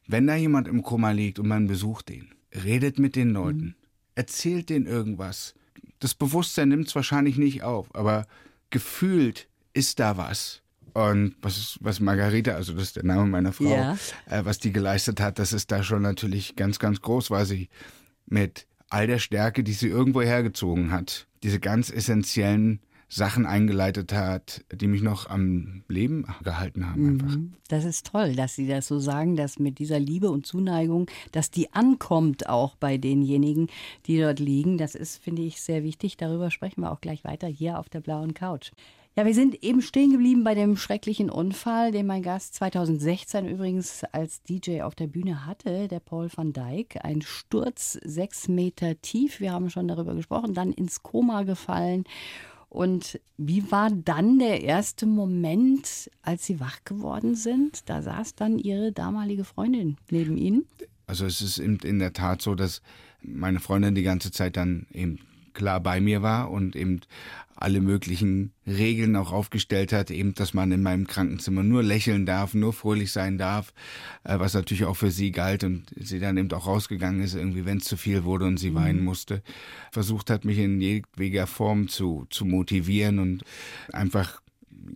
Wenn 0.07 0.25
da 0.27 0.35
jemand 0.35 0.69
im 0.69 0.83
Koma 0.83 1.11
liegt 1.11 1.39
und 1.39 1.47
man 1.49 1.67
besucht 1.67 2.07
den, 2.07 2.33
redet 2.63 2.99
mit 2.99 3.17
den 3.17 3.31
Leuten, 3.31 3.65
mhm. 3.65 3.75
erzählt 4.15 4.69
denen 4.69 4.85
irgendwas, 4.85 5.53
das 5.99 6.13
Bewusstsein 6.13 6.69
nimmt 6.69 6.87
es 6.87 6.95
wahrscheinlich 6.95 7.37
nicht 7.37 7.63
auf, 7.63 7.93
aber 7.95 8.27
gefühlt 8.69 9.47
ist 9.73 9.99
da 9.99 10.17
was. 10.17 10.61
Und 10.93 11.35
was, 11.41 11.77
was 11.81 11.99
Margarita, 11.99 12.53
also 12.53 12.73
das 12.73 12.83
ist 12.83 12.95
der 12.95 13.05
Name 13.05 13.27
meiner 13.27 13.53
Frau, 13.53 13.65
ja. 13.65 13.97
äh, 14.25 14.45
was 14.45 14.57
die 14.57 14.71
geleistet 14.71 15.19
hat, 15.19 15.37
das 15.37 15.53
ist 15.53 15.71
da 15.71 15.83
schon 15.83 16.01
natürlich 16.01 16.55
ganz, 16.55 16.79
ganz 16.79 17.01
groß, 17.01 17.29
weil 17.29 17.45
sie 17.45 17.69
mit 18.25 18.65
all 18.89 19.05
der 19.05 19.19
Stärke, 19.19 19.63
die 19.63 19.73
sie 19.73 19.89
irgendwo 19.89 20.21
hergezogen 20.21 20.91
hat, 20.91 21.27
diese 21.43 21.59
ganz 21.59 21.91
essentiellen 21.91 22.79
Sachen 23.09 23.45
eingeleitet 23.45 24.13
hat, 24.13 24.65
die 24.71 24.87
mich 24.87 25.01
noch 25.01 25.29
am 25.29 25.83
Leben 25.87 26.25
gehalten 26.43 26.89
haben. 26.89 27.07
Einfach. 27.07 27.37
Mhm. 27.37 27.53
Das 27.69 27.85
ist 27.85 28.07
toll, 28.07 28.35
dass 28.35 28.55
Sie 28.55 28.67
das 28.67 28.87
so 28.87 28.99
sagen, 28.99 29.35
dass 29.35 29.59
mit 29.59 29.79
dieser 29.79 29.99
Liebe 29.99 30.29
und 30.29 30.45
Zuneigung, 30.45 31.09
dass 31.31 31.49
die 31.49 31.73
ankommt 31.73 32.49
auch 32.49 32.75
bei 32.75 32.97
denjenigen, 32.97 33.67
die 34.05 34.19
dort 34.19 34.39
liegen. 34.39 34.77
Das 34.77 34.93
ist, 34.93 35.23
finde 35.23 35.43
ich, 35.43 35.61
sehr 35.61 35.83
wichtig. 35.83 36.17
Darüber 36.17 36.51
sprechen 36.51 36.81
wir 36.81 36.91
auch 36.91 37.01
gleich 37.01 37.23
weiter 37.23 37.47
hier 37.47 37.79
auf 37.79 37.87
der 37.87 38.01
blauen 38.01 38.33
Couch. 38.33 38.71
Ja, 39.15 39.25
wir 39.25 39.33
sind 39.33 39.63
eben 39.63 39.81
stehen 39.81 40.11
geblieben 40.11 40.43
bei 40.43 40.53
dem 40.53 40.77
schrecklichen 40.77 41.31
Unfall, 41.31 41.91
den 41.91 42.05
mein 42.05 42.21
Gast 42.21 42.53
2016 42.53 43.47
übrigens 43.47 44.03
als 44.11 44.43
DJ 44.43 44.83
auf 44.83 44.93
der 44.93 45.07
Bühne 45.07 45.47
hatte, 45.47 45.87
der 45.87 45.99
Paul 45.99 46.29
van 46.35 46.53
Dyk. 46.53 47.03
Ein 47.03 47.23
Sturz 47.23 47.93
sechs 48.03 48.47
Meter 48.47 49.01
tief, 49.01 49.39
wir 49.39 49.53
haben 49.53 49.71
schon 49.71 49.87
darüber 49.87 50.13
gesprochen, 50.13 50.53
dann 50.53 50.71
ins 50.71 51.01
Koma 51.01 51.41
gefallen 51.43 52.03
und 52.69 53.19
wie 53.37 53.71
war 53.71 53.89
dann 53.89 54.39
der 54.39 54.61
erste 54.61 55.05
Moment, 55.05 56.11
als 56.21 56.45
Sie 56.45 56.59
wach 56.59 56.83
geworden 56.83 57.35
sind? 57.35 57.89
Da 57.89 58.01
saß 58.01 58.35
dann 58.35 58.59
Ihre 58.59 58.91
damalige 58.91 59.45
Freundin 59.45 59.97
neben 60.11 60.37
Ihnen. 60.37 60.65
Also 61.05 61.25
es 61.25 61.41
ist 61.41 61.59
in 61.59 61.99
der 61.99 62.13
Tat 62.13 62.41
so, 62.41 62.55
dass 62.55 62.81
meine 63.21 63.59
Freundin 63.59 63.95
die 63.95 64.03
ganze 64.03 64.31
Zeit 64.31 64.57
dann 64.57 64.85
eben 64.91 65.19
klar 65.57 65.79
bei 65.81 65.99
mir 65.99 66.21
war 66.21 66.51
und 66.51 66.75
eben 66.75 67.01
alle 67.55 67.81
möglichen 67.81 68.51
Regeln 68.67 69.15
auch 69.15 69.31
aufgestellt 69.31 69.91
hat, 69.91 70.11
eben, 70.11 70.35
dass 70.35 70.53
man 70.53 70.71
in 70.71 70.83
meinem 70.83 71.07
Krankenzimmer 71.07 71.63
nur 71.63 71.81
lächeln 71.81 72.27
darf, 72.27 72.53
nur 72.53 72.71
fröhlich 72.71 73.11
sein 73.11 73.39
darf, 73.39 73.73
äh, 74.23 74.37
was 74.37 74.53
natürlich 74.53 74.85
auch 74.85 74.93
für 74.93 75.09
sie 75.09 75.31
galt 75.31 75.63
und 75.63 75.85
sie 75.95 76.19
dann 76.19 76.37
eben 76.37 76.51
auch 76.51 76.67
rausgegangen 76.67 77.23
ist, 77.23 77.33
irgendwie, 77.33 77.65
wenn 77.65 77.77
es 77.77 77.85
zu 77.85 77.97
viel 77.97 78.23
wurde 78.23 78.45
und 78.45 78.57
sie 78.57 78.69
mhm. 78.69 78.75
weinen 78.75 79.03
musste, 79.03 79.41
versucht 79.91 80.29
hat, 80.29 80.45
mich 80.45 80.59
in 80.59 80.79
jedweder 80.79 81.47
Form 81.47 81.87
zu, 81.87 82.27
zu 82.29 82.45
motivieren 82.45 83.17
und 83.17 83.43
einfach, 83.91 84.39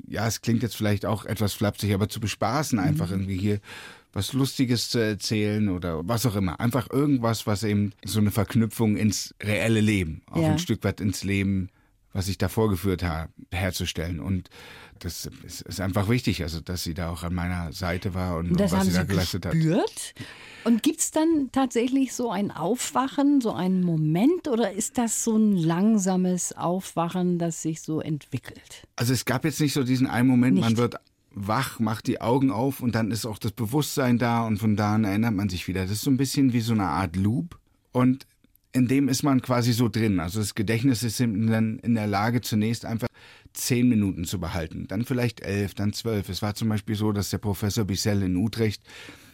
ja, 0.07 0.27
es 0.27 0.41
klingt 0.41 0.61
jetzt 0.61 0.77
vielleicht 0.77 1.07
auch 1.07 1.25
etwas 1.25 1.53
flapsig, 1.53 1.91
aber 1.95 2.09
zu 2.09 2.19
bespaßen, 2.19 2.77
einfach 2.77 3.07
mhm. 3.07 3.13
irgendwie 3.13 3.37
hier 3.37 3.59
was 4.13 4.33
Lustiges 4.33 4.89
zu 4.89 4.99
erzählen 4.99 5.69
oder 5.69 6.07
was 6.07 6.25
auch 6.25 6.35
immer. 6.35 6.59
Einfach 6.59 6.89
irgendwas, 6.89 7.47
was 7.47 7.63
eben 7.63 7.93
so 8.03 8.19
eine 8.19 8.31
Verknüpfung 8.31 8.97
ins 8.97 9.33
reelle 9.41 9.81
Leben, 9.81 10.21
auch 10.29 10.41
ja. 10.41 10.51
ein 10.51 10.59
Stück 10.59 10.83
weit 10.83 11.01
ins 11.01 11.23
Leben 11.23 11.69
was 12.13 12.27
ich 12.27 12.37
da 12.37 12.49
vorgeführt 12.49 13.03
habe, 13.03 13.31
herzustellen. 13.51 14.19
Und 14.19 14.49
das 14.99 15.29
ist, 15.45 15.81
einfach 15.81 16.09
wichtig, 16.09 16.43
also 16.43 16.59
dass 16.59 16.83
sie 16.83 16.93
da 16.93 17.09
auch 17.09 17.23
an 17.23 17.33
meiner 17.33 17.71
Seite 17.73 18.13
war 18.13 18.37
und, 18.37 18.51
und 18.51 18.59
was 18.59 18.71
haben 18.71 18.85
sie 18.85 18.93
da 18.93 19.01
sie 19.01 19.07
geleistet 19.07 19.43
gespürt. 19.43 19.81
hat. 19.81 20.13
Und 20.63 20.83
gibt 20.83 20.99
es 20.99 21.09
dann 21.09 21.49
tatsächlich 21.51 22.13
so 22.13 22.29
ein 22.29 22.51
Aufwachen, 22.51 23.41
so 23.41 23.51
einen 23.53 23.83
Moment 23.83 24.47
oder 24.47 24.71
ist 24.71 24.97
das 24.99 25.23
so 25.23 25.35
ein 25.35 25.55
langsames 25.55 26.53
Aufwachen, 26.55 27.39
das 27.39 27.63
sich 27.63 27.81
so 27.81 27.99
entwickelt? 27.99 28.87
Also 28.95 29.13
es 29.13 29.25
gab 29.25 29.43
jetzt 29.43 29.59
nicht 29.59 29.73
so 29.73 29.83
diesen 29.83 30.05
einen 30.05 30.27
Moment, 30.27 30.55
Nicht. 30.55 30.63
man 30.63 30.77
wird 30.77 30.95
wach, 31.33 31.79
macht 31.79 32.07
die 32.07 32.21
Augen 32.21 32.51
auf 32.51 32.81
und 32.81 32.95
dann 32.95 33.11
ist 33.11 33.25
auch 33.25 33.37
das 33.37 33.51
Bewusstsein 33.53 34.17
da 34.17 34.45
und 34.45 34.57
von 34.57 34.75
da 34.75 34.95
an 34.95 35.05
erinnert 35.05 35.33
man 35.33 35.49
sich 35.49 35.67
wieder. 35.67 35.83
Das 35.83 35.91
ist 35.91 36.01
so 36.01 36.11
ein 36.11 36.17
bisschen 36.17 36.53
wie 36.53 36.61
so 36.61 36.73
eine 36.73 36.87
Art 36.87 37.15
Loop 37.15 37.57
und 37.91 38.27
in 38.73 38.87
dem 38.87 39.09
ist 39.09 39.23
man 39.23 39.41
quasi 39.41 39.73
so 39.73 39.89
drin. 39.89 40.19
Also 40.19 40.39
das 40.39 40.55
Gedächtnis 40.55 41.03
ist 41.03 41.19
dann 41.19 41.79
in 41.79 41.95
der 41.95 42.07
Lage, 42.07 42.41
zunächst 42.41 42.85
einfach 42.85 43.07
zehn 43.53 43.89
Minuten 43.89 44.23
zu 44.23 44.39
behalten, 44.39 44.87
dann 44.87 45.03
vielleicht 45.03 45.41
elf, 45.41 45.73
dann 45.73 45.91
zwölf. 45.93 46.29
Es 46.29 46.41
war 46.41 46.55
zum 46.55 46.69
Beispiel 46.69 46.95
so, 46.95 47.11
dass 47.11 47.29
der 47.29 47.37
Professor 47.37 47.83
Bissell 47.83 48.23
in 48.23 48.37
Utrecht 48.37 48.81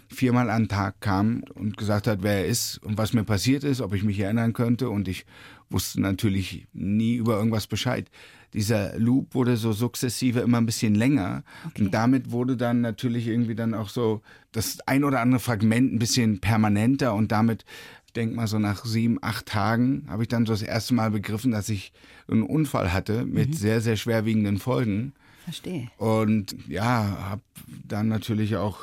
viermal 0.10 0.50
am 0.50 0.68
Tag 0.68 1.02
kam 1.02 1.44
und 1.54 1.78
gesagt 1.78 2.08
hat, 2.08 2.20
wer 2.22 2.40
er 2.40 2.46
ist 2.46 2.78
und 2.84 2.98
was 2.98 3.14
mir 3.14 3.24
passiert 3.24 3.64
ist, 3.64 3.82
ob 3.82 3.94
ich 3.94 4.04
mich 4.04 4.20
erinnern 4.20 4.54
könnte. 4.54 4.90
Und 4.90 5.08
ich 5.08 5.26
wusste 5.70 6.02
natürlich 6.02 6.68
nie 6.74 7.16
über 7.16 7.38
irgendwas 7.38 7.68
Bescheid. 7.68 8.10
Dieser 8.54 8.98
Loop 8.98 9.36
wurde 9.36 9.58
so 9.58 9.74
sukzessive 9.74 10.40
immer 10.40 10.58
ein 10.58 10.66
bisschen 10.66 10.96
länger. 10.96 11.44
Und 11.78 11.94
damit 11.94 12.32
wurde 12.32 12.56
dann 12.56 12.82
natürlich 12.82 13.28
irgendwie 13.28 13.56
dann 13.56 13.74
auch 13.74 13.90
so 13.90 14.22
das 14.54 14.80
ein 14.88 15.04
oder 15.04 15.20
andere 15.20 15.40
Fragment 15.40 15.94
ein 15.94 16.00
bisschen 16.00 16.40
permanenter 16.40 17.14
und 17.14 17.32
damit 17.32 17.66
ich 18.08 18.14
denke 18.14 18.36
mal 18.36 18.48
so 18.48 18.58
nach 18.58 18.86
sieben, 18.86 19.20
acht 19.22 19.46
Tagen 19.46 20.06
habe 20.08 20.24
ich 20.24 20.30
dann 20.30 20.46
so 20.46 20.54
das 20.54 20.62
erste 20.62 20.96
Mal 20.96 21.12
begriffen, 21.12 21.52
dass 21.52 21.70
ich 21.70 21.92
einen 22.28 22.42
Unfall 22.42 22.94
hatte 22.94 23.26
mit 23.26 23.54
sehr, 23.56 23.82
sehr 23.82 23.98
schwerwiegenden 23.98 24.58
Folgen. 24.58 25.14
Verstehe. 25.48 25.88
Und 25.96 26.58
ja, 26.68 27.30
habe 27.30 27.42
dann 27.88 28.10
natürlich 28.10 28.58
auch 28.58 28.80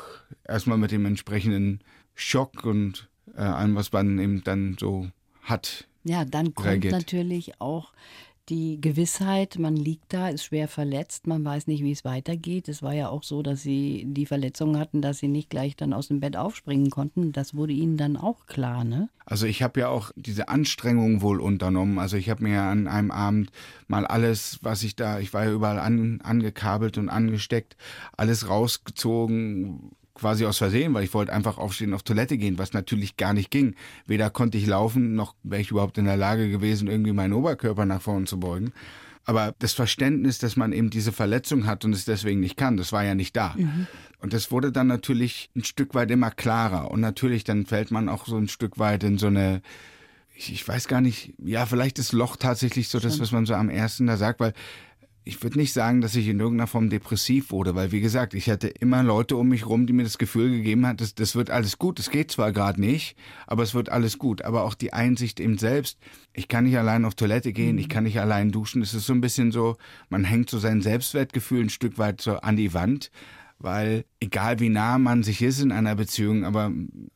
erstmal 0.49 0.79
mit 0.79 0.93
dem 0.93 1.05
entsprechenden 1.05 1.81
Schock 2.15 2.65
und 2.65 3.07
äh, 3.37 3.43
allem, 3.43 3.75
was 3.75 3.93
man 3.93 4.19
eben 4.19 4.43
dann 4.45 4.79
so 4.81 5.11
hat. 5.43 5.87
Ja, 6.05 6.25
dann 6.25 6.55
kommt 6.55 6.69
reagiert. 6.69 6.95
natürlich 6.95 7.61
auch 7.61 7.93
die 8.49 8.81
Gewissheit, 8.81 9.59
man 9.59 9.77
liegt 9.77 10.13
da, 10.13 10.29
ist 10.29 10.45
schwer 10.45 10.69
verletzt, 10.69 11.27
man 11.27 11.45
weiß 11.45 11.67
nicht, 11.67 11.83
wie 11.83 11.93
es 11.93 12.05
weitergeht. 12.05 12.69
Es 12.69 12.83
war 12.83 12.93
ja 12.93 13.09
auch 13.09 13.23
so, 13.23 13.43
dass 13.43 13.63
sie 13.63 14.05
die 14.07 14.27
Verletzung 14.27 14.79
hatten, 14.79 15.01
dass 15.01 15.19
sie 15.19 15.29
nicht 15.29 15.49
gleich 15.49 15.77
dann 15.77 15.93
aus 15.93 16.09
dem 16.09 16.21
Bett 16.21 16.37
aufspringen 16.37 16.91
konnten. 16.91 17.33
Das 17.33 17.55
wurde 17.55 17.73
ihnen 17.73 17.97
dann 17.97 18.17
auch 18.17 18.47
klar, 18.47 18.85
ne? 18.85 19.09
Also 19.25 19.47
ich 19.47 19.63
habe 19.63 19.81
ja 19.81 19.89
auch 19.89 20.13
diese 20.17 20.49
Anstrengung 20.49 21.23
wohl 21.23 21.41
unternommen. 21.41 21.99
Also 21.99 22.19
ich 22.19 22.29
habe 22.29 22.43
mir 22.43 22.61
an 22.63 22.87
einem 22.87 23.11
Abend 23.11 23.51
mal 23.89 24.07
alles, 24.07 24.59
was 24.63 24.83
ich 24.83 24.97
da, 24.97 25.19
ich 25.19 25.33
war 25.33 25.45
ja 25.45 25.53
überall 25.53 25.79
an, 25.79 26.21
angekabelt 26.23 26.99
und 26.99 27.09
angesteckt, 27.09 27.77
alles 28.17 28.49
rausgezogen, 28.49 29.93
quasi 30.15 30.47
aus 30.47 30.59
Versehen, 30.59 30.95
weil 30.95 31.05
ich 31.05 31.15
wollte 31.15 31.33
einfach 31.33 31.59
aufstehen, 31.59 31.93
auf 31.93 32.03
Toilette 32.03 32.39
gehen, 32.39 32.59
was 32.59 32.73
natürlich 32.73 33.17
gar 33.17 33.35
nicht 33.35 33.51
ging. 33.51 33.75
Weder 34.07 34.31
konnte 34.31 34.59
ich 34.59 34.67
laufen, 34.67 35.15
noch 35.15 35.35
wäre 35.43 35.61
ich 35.61 35.71
überhaupt 35.71 35.99
in 35.99 36.05
der 36.05 36.17
Lage 36.17 36.51
gewesen, 36.51 36.89
irgendwie 36.89 37.13
meinen 37.13 37.33
Oberkörper 37.33 37.85
nach 37.85 38.01
vorne 38.01 38.27
zu 38.27 38.39
beugen. 38.39 38.73
Aber 39.27 39.55
das 39.59 39.73
Verständnis, 39.73 40.39
dass 40.39 40.57
man 40.57 40.73
eben 40.73 40.91
diese 40.91 41.11
Verletzung 41.11 41.67
hat 41.67 41.85
und 41.85 41.95
es 41.95 42.05
deswegen 42.05 42.41
nicht 42.41 42.57
kann, 42.57 42.77
das 42.77 42.93
war 42.93 43.05
ja 43.05 43.15
nicht 43.15 43.35
da. 43.37 43.55
Und 44.21 44.33
das 44.33 44.51
wurde 44.51 44.71
dann 44.71 44.87
natürlich 44.87 45.51
ein 45.57 45.65
Stück 45.65 45.95
weit 45.95 46.11
immer 46.11 46.31
klarer. 46.31 46.91
Und 46.91 47.01
natürlich 47.01 47.43
dann 47.45 47.67
fällt 47.67 47.91
man 47.91 48.09
auch 48.09 48.27
so 48.27 48.37
ein 48.37 48.49
Stück 48.49 48.79
weit 48.79 49.03
in 49.03 49.19
so 49.19 49.29
eine, 49.29 49.63
ich, 50.35 50.53
ich 50.53 50.67
weiß 50.67 50.89
gar 50.89 51.01
nicht, 51.01 51.35
ja, 51.43 51.65
vielleicht 51.65 51.99
ist 51.99 52.13
Loch 52.13 52.37
tatsächlich 52.37 52.89
so 52.89 53.01
das, 53.01 53.19
was 53.19 53.33
man 53.33 53.47
so 53.47 53.55
am 53.55 53.71
ersten 53.71 54.07
da 54.07 54.17
sagt, 54.17 54.41
weil 54.41 54.53
ich 55.27 55.43
würde 55.43 55.59
nicht 55.59 55.73
sagen, 55.73 56.03
dass 56.03 56.17
ich 56.17 56.29
in 56.29 56.39
irgendeiner 56.39 56.67
Form 56.67 56.91
depressiv 56.91 57.51
wurde, 57.51 57.75
weil 57.75 57.93
wie 57.93 58.03
gesagt, 58.03 58.35
ich 58.35 58.51
hatte 58.51 58.69
immer 58.69 59.03
Leute 59.03 59.37
um 59.37 59.49
mich 59.49 59.65
rum, 59.67 59.87
die 59.87 59.95
mir 59.95 60.03
das 60.03 60.19
Gefühl 60.19 60.51
gegeben 60.51 60.87
hat, 60.87 61.01
das, 61.01 61.15
das 61.15 61.35
wird 61.35 61.49
alles 61.49 61.79
gut. 61.79 61.99
Es 61.99 62.11
geht 62.11 62.31
zwar 62.31 62.53
gerade 62.53 62.79
nicht, 62.79 63.17
aber 63.47 63.63
es 63.63 63.75
wird 63.75 63.89
alles 63.89 64.19
gut. 64.19 64.43
Aber 64.43 64.65
auch 64.65 64.75
die 64.75 64.93
Einsicht 64.93 65.41
eben 65.41 65.57
selbst, 65.57 65.99
ich 66.35 66.49
kann 66.49 66.65
nicht 66.65 66.77
allein 66.77 67.07
auf 67.07 67.15
Toilette 67.15 67.55
gehen, 67.55 67.79
ich 67.79 67.89
kann 67.89 68.05
nicht 68.05 68.21
allein 68.21 68.51
duschen. 68.51 68.83
Es 68.83 68.93
ist 68.93 69.07
so 69.07 69.15
ein 69.15 69.23
bisschen 69.23 69.51
so, 69.51 69.77
man 70.11 70.25
hängt 70.25 70.51
so 70.51 70.59
sein 70.59 70.83
Selbstwertgefühl 70.83 71.63
ein 71.63 71.71
Stück 71.71 71.97
weit 71.97 72.21
so 72.21 72.37
an 72.37 72.57
die 72.57 72.75
Wand, 72.75 73.11
weil 73.59 74.05
egal 74.21 74.61
wie 74.61 74.69
nah 74.69 74.99
man 74.99 75.23
sich 75.23 75.43
ist 75.43 75.61
in 75.61 75.73
einer 75.73 75.95
Beziehung, 75.95 76.45
aber 76.45 76.71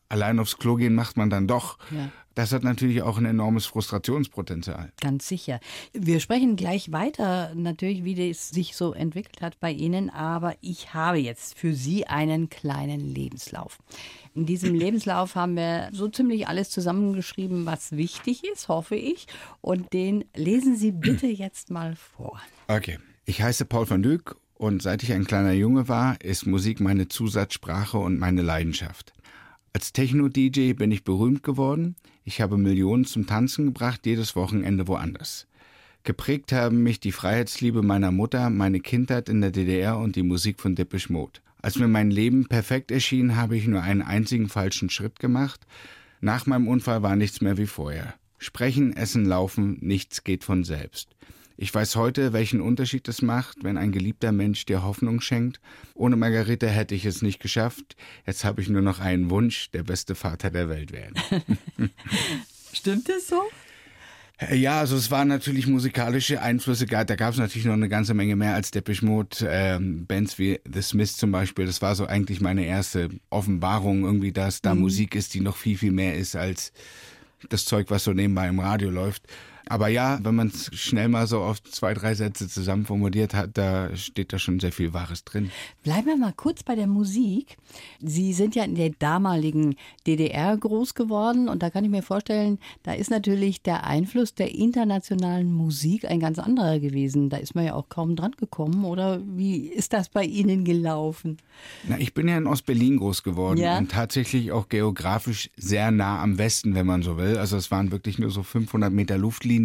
allein 0.09 0.39
aufs 0.39 0.59
Klo 0.59 0.77
gehen 0.77 0.95
macht 0.95 1.17
man 1.17 1.31
dann 1.31 1.47
doch. 1.47 1.79
Ja. 1.91 2.11
Das 2.39 2.53
hat 2.53 2.63
natürlich 2.63 3.03
auch 3.03 3.19
ein 3.19 3.25
enormes 3.25 3.67
Frustrationspotenzial. 3.67 4.93
Ganz 5.01 5.27
sicher. 5.27 5.59
Wir 5.93 6.21
sprechen 6.21 6.55
gleich 6.55 6.93
weiter, 6.93 7.53
natürlich, 7.57 8.05
wie 8.05 8.31
es 8.31 8.51
sich 8.51 8.77
so 8.77 8.93
entwickelt 8.93 9.43
hat 9.43 9.59
bei 9.59 9.73
Ihnen, 9.73 10.09
aber 10.09 10.55
ich 10.61 10.95
habe 10.95 11.19
jetzt 11.19 11.59
für 11.59 11.75
Sie 11.75 12.07
einen 12.07 12.49
kleinen 12.49 13.01
Lebenslauf. 13.01 13.79
In 14.37 14.47
diesem 14.47 14.75
Lebenslauf 14.77 15.35
haben 15.35 15.57
wir 15.57 15.89
so 15.91 16.07
ziemlich 16.07 16.47
alles 16.47 16.71
zusammengeschrieben, 16.71 17.67
was 17.67 17.91
wichtig 17.91 18.45
ist, 18.45 18.69
hoffe 18.69 18.95
ich. 18.95 19.27
Und 19.61 19.93
den 19.93 20.25
lesen 20.37 20.77
Sie 20.77 20.93
bitte 20.93 21.27
jetzt 21.27 21.71
mal 21.73 21.97
vor. 21.97 22.41
Okay. 22.69 23.01
Ich 23.25 23.43
heiße 23.43 23.65
Paul 23.65 23.91
van 23.91 24.03
Dyck 24.03 24.37
und 24.59 24.83
seit 24.83 25.03
ich 25.03 25.13
ein 25.13 25.25
kleiner 25.25 25.53
Junge 25.53 25.89
war, 25.89 26.21
ist 26.21 26.47
Musik 26.47 26.81
meine 26.81 27.09
Zusatzsprache 27.09 27.97
und 27.97 28.19
meine 28.19 28.43
Leidenschaft. 28.43 29.13
Als 29.73 29.93
Techno-DJ 29.93 30.73
bin 30.73 30.91
ich 30.91 31.05
berühmt 31.05 31.43
geworden. 31.43 31.95
Ich 32.25 32.41
habe 32.41 32.59
Millionen 32.59 33.05
zum 33.05 33.27
Tanzen 33.27 33.67
gebracht, 33.67 34.05
jedes 34.05 34.35
Wochenende 34.35 34.89
woanders. 34.89 35.47
Geprägt 36.03 36.53
haben 36.53 36.83
mich 36.83 37.01
die 37.01 37.13
Freiheitsliebe 37.13 37.83
meiner 37.83 38.11
Mutter, 38.11 38.51
meine 38.51 38.81
Kindheit 38.81 39.29
in 39.29 39.41
der 39.41 39.53
DDR 39.53 39.99
und 39.99 40.17
die 40.17 40.23
Musik 40.23 40.61
von 40.61 40.75
Depeche 40.75 41.13
Mode. 41.13 41.41
Als 41.61 41.79
mir 41.79 41.89
mein 41.89 42.11
Leben 42.11 42.47
perfekt 42.47 42.91
erschien, 42.91 43.37
habe 43.37 43.57
ich 43.57 43.67
nur 43.67 43.83
einen 43.83 44.03
einzigen 44.03 44.49
falschen 44.49 44.91
Schritt 44.91 45.19
gemacht. 45.19 45.67
Nach 46.21 46.47
meinem 46.47 46.67
Unfall 46.67 47.03
war 47.03 47.15
nichts 47.15 47.41
mehr 47.41 47.59
wie 47.59 47.67
vorher. 47.67 48.15
Sprechen, 48.39 48.97
essen, 48.97 49.25
laufen, 49.25 49.79
nichts 49.81 50.25
geht 50.25 50.45
von 50.45 50.65
selbst. 50.65 51.15
Ich 51.61 51.75
weiß 51.75 51.97
heute, 51.97 52.33
welchen 52.33 52.61
Unterschied 52.61 53.09
es 53.09 53.21
macht, 53.21 53.65
wenn 53.65 53.77
ein 53.77 53.91
geliebter 53.91 54.31
Mensch 54.31 54.65
dir 54.65 54.85
Hoffnung 54.85 55.21
schenkt. 55.21 55.61
Ohne 55.95 56.15
Margarete 56.15 56.69
hätte 56.69 56.95
ich 56.95 57.05
es 57.05 57.21
nicht 57.21 57.41
geschafft. 57.41 57.97
Jetzt 58.25 58.45
habe 58.45 58.63
ich 58.63 58.69
nur 58.69 58.81
noch 58.81 59.01
einen 59.01 59.29
Wunsch, 59.29 59.69
der 59.73 59.83
beste 59.83 60.15
Vater 60.15 60.51
der 60.51 60.69
Welt 60.69 60.93
werden. 60.93 61.15
Stimmt 62.73 63.09
es 63.09 63.27
so? 63.27 63.43
Ja, 64.53 64.79
also 64.79 64.95
es 64.95 65.11
waren 65.11 65.27
natürlich 65.27 65.67
musikalische 65.67 66.41
Einflüsse, 66.41 66.87
da 66.87 67.03
gab 67.03 67.33
es 67.33 67.41
natürlich 67.41 67.65
noch 67.65 67.73
eine 67.73 67.89
ganze 67.89 68.15
Menge 68.15 68.37
mehr 68.37 68.55
als 68.55 68.71
Depeche 68.71 69.05
Mode, 69.05 69.39
ähm, 69.43 70.07
Bands 70.07 70.39
wie 70.39 70.61
The 70.73 70.81
Smiths 70.81 71.17
zum 71.17 71.33
Beispiel, 71.33 71.67
das 71.67 71.83
war 71.83 71.97
so 71.97 72.07
eigentlich 72.07 72.41
meine 72.41 72.65
erste 72.65 73.09
Offenbarung 73.31 74.05
irgendwie, 74.05 74.31
dass 74.31 74.63
da 74.63 74.77
Musik 74.77 75.17
ist, 75.17 75.35
die 75.35 75.41
noch 75.41 75.57
viel, 75.57 75.77
viel 75.77 75.91
mehr 75.91 76.15
ist 76.15 76.37
als 76.37 76.73
das 77.49 77.65
Zeug, 77.65 77.91
was 77.91 78.05
so 78.05 78.13
nebenbei 78.13 78.47
im 78.47 78.61
Radio 78.61 78.91
läuft. 78.91 79.25
Aber 79.69 79.89
ja, 79.89 80.19
wenn 80.23 80.35
man 80.35 80.49
es 80.49 80.71
schnell 80.79 81.09
mal 81.09 81.27
so 81.27 81.41
auf 81.41 81.63
zwei, 81.63 81.95
drei 81.95 82.15
Sätze 82.15 82.49
zusammen 82.49 82.87
formuliert 82.87 83.35
hat, 83.35 83.51
da 83.59 83.95
steht 83.97 84.33
da 84.33 84.39
schon 84.39 84.61
sehr 84.61 84.73
viel 84.73 84.93
Wahres 84.95 85.25
drin. 85.25 85.51
Bleiben 85.83 86.07
wir 86.07 86.17
mal 86.17 86.33
kurz 86.33 86.63
bei 86.63 86.75
der 86.75 86.87
Musik. 86.87 87.57
Sie 88.01 88.33
sind 88.33 88.55
ja 88.55 88.65
in 88.65 88.75
der 88.75 88.91
damaligen 88.99 89.77
DDR 90.07 90.57
groß 90.57 90.95
geworden 90.95 91.49
und 91.49 91.63
da 91.63 91.71
kann 91.71 91.85
ich 91.85 91.91
mir 91.91 92.03
vorstellen, 92.03 92.59
da 92.83 92.93
ist 92.95 93.11
natürlich 93.11 93.61
der 93.63 93.85
Einfluss 93.85 94.35
der 94.35 94.55
internationalen 94.55 95.53
Musik 95.53 96.05
ein 96.07 96.21
ganz 96.21 96.39
anderer 96.39 96.79
gewesen. 96.81 97.29
Da 97.29 97.37
ist 97.37 97.55
man 97.55 97.65
ja 97.67 97.75
auch 97.75 97.89
kaum 97.89 98.17
dran 98.17 98.33
gekommen 98.39 98.85
oder 98.85 99.21
wie 99.37 99.67
ist 99.67 99.93
das 99.93 100.09
bei 100.09 100.25
Ihnen 100.25 100.65
gelaufen? 100.65 101.37
Na, 101.87 101.99
ich 101.99 102.15
bin 102.15 102.29
ja 102.29 102.39
in 102.39 102.47
Ostberlin 102.47 102.97
groß 102.97 103.23
geworden 103.23 103.59
Ja. 103.59 103.77
und 103.79 103.91
tatsächlich 103.91 104.53
auch 104.53 104.69
geografisch 104.69 105.51
sehr 105.57 105.91
nah 105.91 106.23
am 106.23 106.39
Westen, 106.39 106.75
wenn 106.75 106.87
man 106.87 107.03
so 107.03 107.19
will. 107.19 107.37
Also 107.37 107.57
es 107.57 107.71
waren 107.71 107.91
wirklich 107.91 108.19
nur 108.19 108.31
so 108.31 108.43
500 108.43 108.93
Meter 108.93 109.19
Luftlinie 109.19 109.58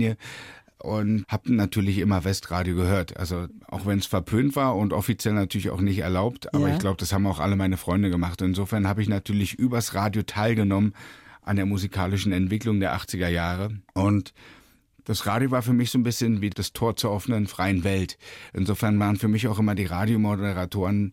und 0.79 1.25
habe 1.29 1.53
natürlich 1.53 1.99
immer 1.99 2.25
Westradio 2.25 2.75
gehört. 2.75 3.15
Also 3.17 3.47
auch 3.67 3.85
wenn 3.85 3.99
es 3.99 4.05
verpönt 4.05 4.55
war 4.55 4.75
und 4.75 4.91
offiziell 4.93 5.33
natürlich 5.33 5.69
auch 5.69 5.79
nicht 5.81 5.99
erlaubt, 5.99 6.53
aber 6.53 6.67
Ja. 6.67 6.73
ich 6.73 6.79
glaube, 6.79 6.97
das 6.97 7.13
haben 7.13 7.25
auch 7.27 7.39
alle 7.39 7.55
meine 7.55 7.77
Freunde 7.77 8.09
gemacht. 8.09 8.41
Insofern 8.41 8.87
habe 8.87 9.01
ich 9.01 9.07
natürlich 9.07 9.53
übers 9.53 9.93
Radio 9.93 10.23
teilgenommen 10.23 10.93
an 11.41 11.55
der 11.55 11.65
musikalischen 11.65 12.31
Entwicklung 12.33 12.79
der 12.79 12.93
80er 12.95 13.27
Jahre 13.29 13.69
und 13.93 14.33
das 15.05 15.25
Radio 15.25 15.51
war 15.51 15.61
für 15.61 15.73
mich 15.73 15.91
so 15.91 15.97
ein 15.99 16.03
bisschen 16.03 16.39
wie 16.39 16.49
das 16.49 16.71
Tor 16.71 16.95
zur 16.95 17.11
offenen 17.11 17.47
freien 17.47 17.83
Welt. 17.83 18.17
Insofern 18.53 18.97
waren 18.99 19.17
für 19.17 19.27
mich 19.27 19.49
auch 19.49 19.59
immer 19.59 19.75
die 19.75 19.83
Radiomoderatoren 19.85 21.11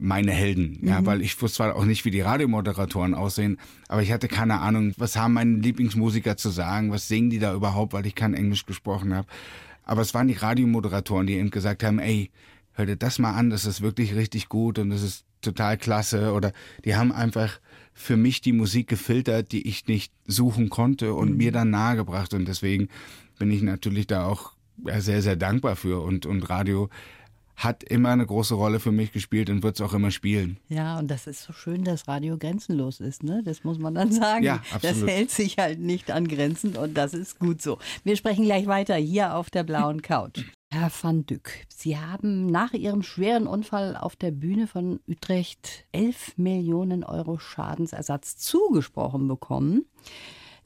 meine 0.00 0.32
Helden. 0.32 0.78
Ja, 0.82 1.04
weil 1.04 1.22
ich 1.22 1.40
wusste 1.40 1.56
zwar 1.56 1.76
auch 1.76 1.84
nicht, 1.84 2.04
wie 2.04 2.10
die 2.10 2.22
Radiomoderatoren 2.22 3.14
aussehen, 3.14 3.58
aber 3.88 4.02
ich 4.02 4.12
hatte 4.12 4.28
keine 4.28 4.60
Ahnung, 4.60 4.92
was 4.96 5.16
haben 5.16 5.34
meine 5.34 5.58
Lieblingsmusiker 5.58 6.36
zu 6.36 6.50
sagen, 6.50 6.90
was 6.90 7.06
singen 7.06 7.30
die 7.30 7.38
da 7.38 7.54
überhaupt, 7.54 7.92
weil 7.92 8.06
ich 8.06 8.14
kein 8.14 8.34
Englisch 8.34 8.66
gesprochen 8.66 9.14
habe. 9.14 9.28
Aber 9.84 10.02
es 10.02 10.14
waren 10.14 10.28
die 10.28 10.34
Radiomoderatoren, 10.34 11.26
die 11.26 11.34
eben 11.34 11.50
gesagt 11.50 11.82
haben, 11.82 11.98
ey, 11.98 12.30
hör 12.72 12.86
dir 12.86 12.96
das 12.96 13.18
mal 13.18 13.34
an, 13.34 13.50
das 13.50 13.66
ist 13.66 13.82
wirklich 13.82 14.14
richtig 14.14 14.48
gut 14.48 14.78
und 14.78 14.90
das 14.90 15.02
ist 15.02 15.24
total 15.42 15.76
klasse. 15.76 16.32
Oder 16.32 16.52
die 16.84 16.96
haben 16.96 17.12
einfach 17.12 17.60
für 17.92 18.16
mich 18.16 18.40
die 18.40 18.52
Musik 18.52 18.88
gefiltert, 18.88 19.52
die 19.52 19.68
ich 19.68 19.86
nicht 19.86 20.12
suchen 20.26 20.70
konnte 20.70 21.14
und 21.14 21.36
mir 21.36 21.52
dann 21.52 21.70
nahegebracht. 21.70 22.34
Und 22.34 22.46
deswegen 22.46 22.88
bin 23.38 23.50
ich 23.50 23.62
natürlich 23.62 24.06
da 24.06 24.24
auch 24.24 24.52
sehr, 24.98 25.22
sehr 25.22 25.36
dankbar 25.36 25.76
für. 25.76 26.02
Und, 26.02 26.24
und 26.24 26.48
Radio 26.48 26.88
hat 27.64 27.84
immer 27.84 28.08
eine 28.08 28.24
große 28.26 28.54
Rolle 28.54 28.80
für 28.80 28.90
mich 28.90 29.12
gespielt 29.12 29.50
und 29.50 29.62
wird 29.62 29.76
es 29.76 29.82
auch 29.82 29.92
immer 29.92 30.10
spielen. 30.10 30.58
Ja, 30.68 30.98
und 30.98 31.10
das 31.10 31.26
ist 31.26 31.42
so 31.42 31.52
schön, 31.52 31.84
dass 31.84 32.08
Radio 32.08 32.38
grenzenlos 32.38 33.00
ist, 33.00 33.22
ne? 33.22 33.42
Das 33.44 33.64
muss 33.64 33.78
man 33.78 33.94
dann 33.94 34.10
sagen. 34.12 34.44
Ja, 34.44 34.62
absolut. 34.72 35.02
Das 35.02 35.08
hält 35.08 35.30
sich 35.30 35.58
halt 35.58 35.78
nicht 35.78 36.10
an 36.10 36.26
Grenzen 36.26 36.76
und 36.76 36.94
das 36.94 37.12
ist 37.12 37.38
gut 37.38 37.60
so. 37.60 37.78
Wir 38.02 38.16
sprechen 38.16 38.44
gleich 38.44 38.66
weiter 38.66 38.96
hier 38.96 39.34
auf 39.34 39.50
der 39.50 39.62
blauen 39.62 40.00
Couch. 40.02 40.44
Herr 40.72 40.90
van 41.02 41.26
Dyck, 41.26 41.66
Sie 41.68 41.98
haben 41.98 42.46
nach 42.46 42.72
Ihrem 42.72 43.02
schweren 43.02 43.46
Unfall 43.46 43.96
auf 43.96 44.14
der 44.16 44.30
Bühne 44.30 44.66
von 44.66 45.00
Utrecht 45.08 45.84
11 45.92 46.38
Millionen 46.38 47.02
Euro 47.04 47.38
Schadensersatz 47.38 48.36
zugesprochen 48.36 49.26
bekommen. 49.26 49.84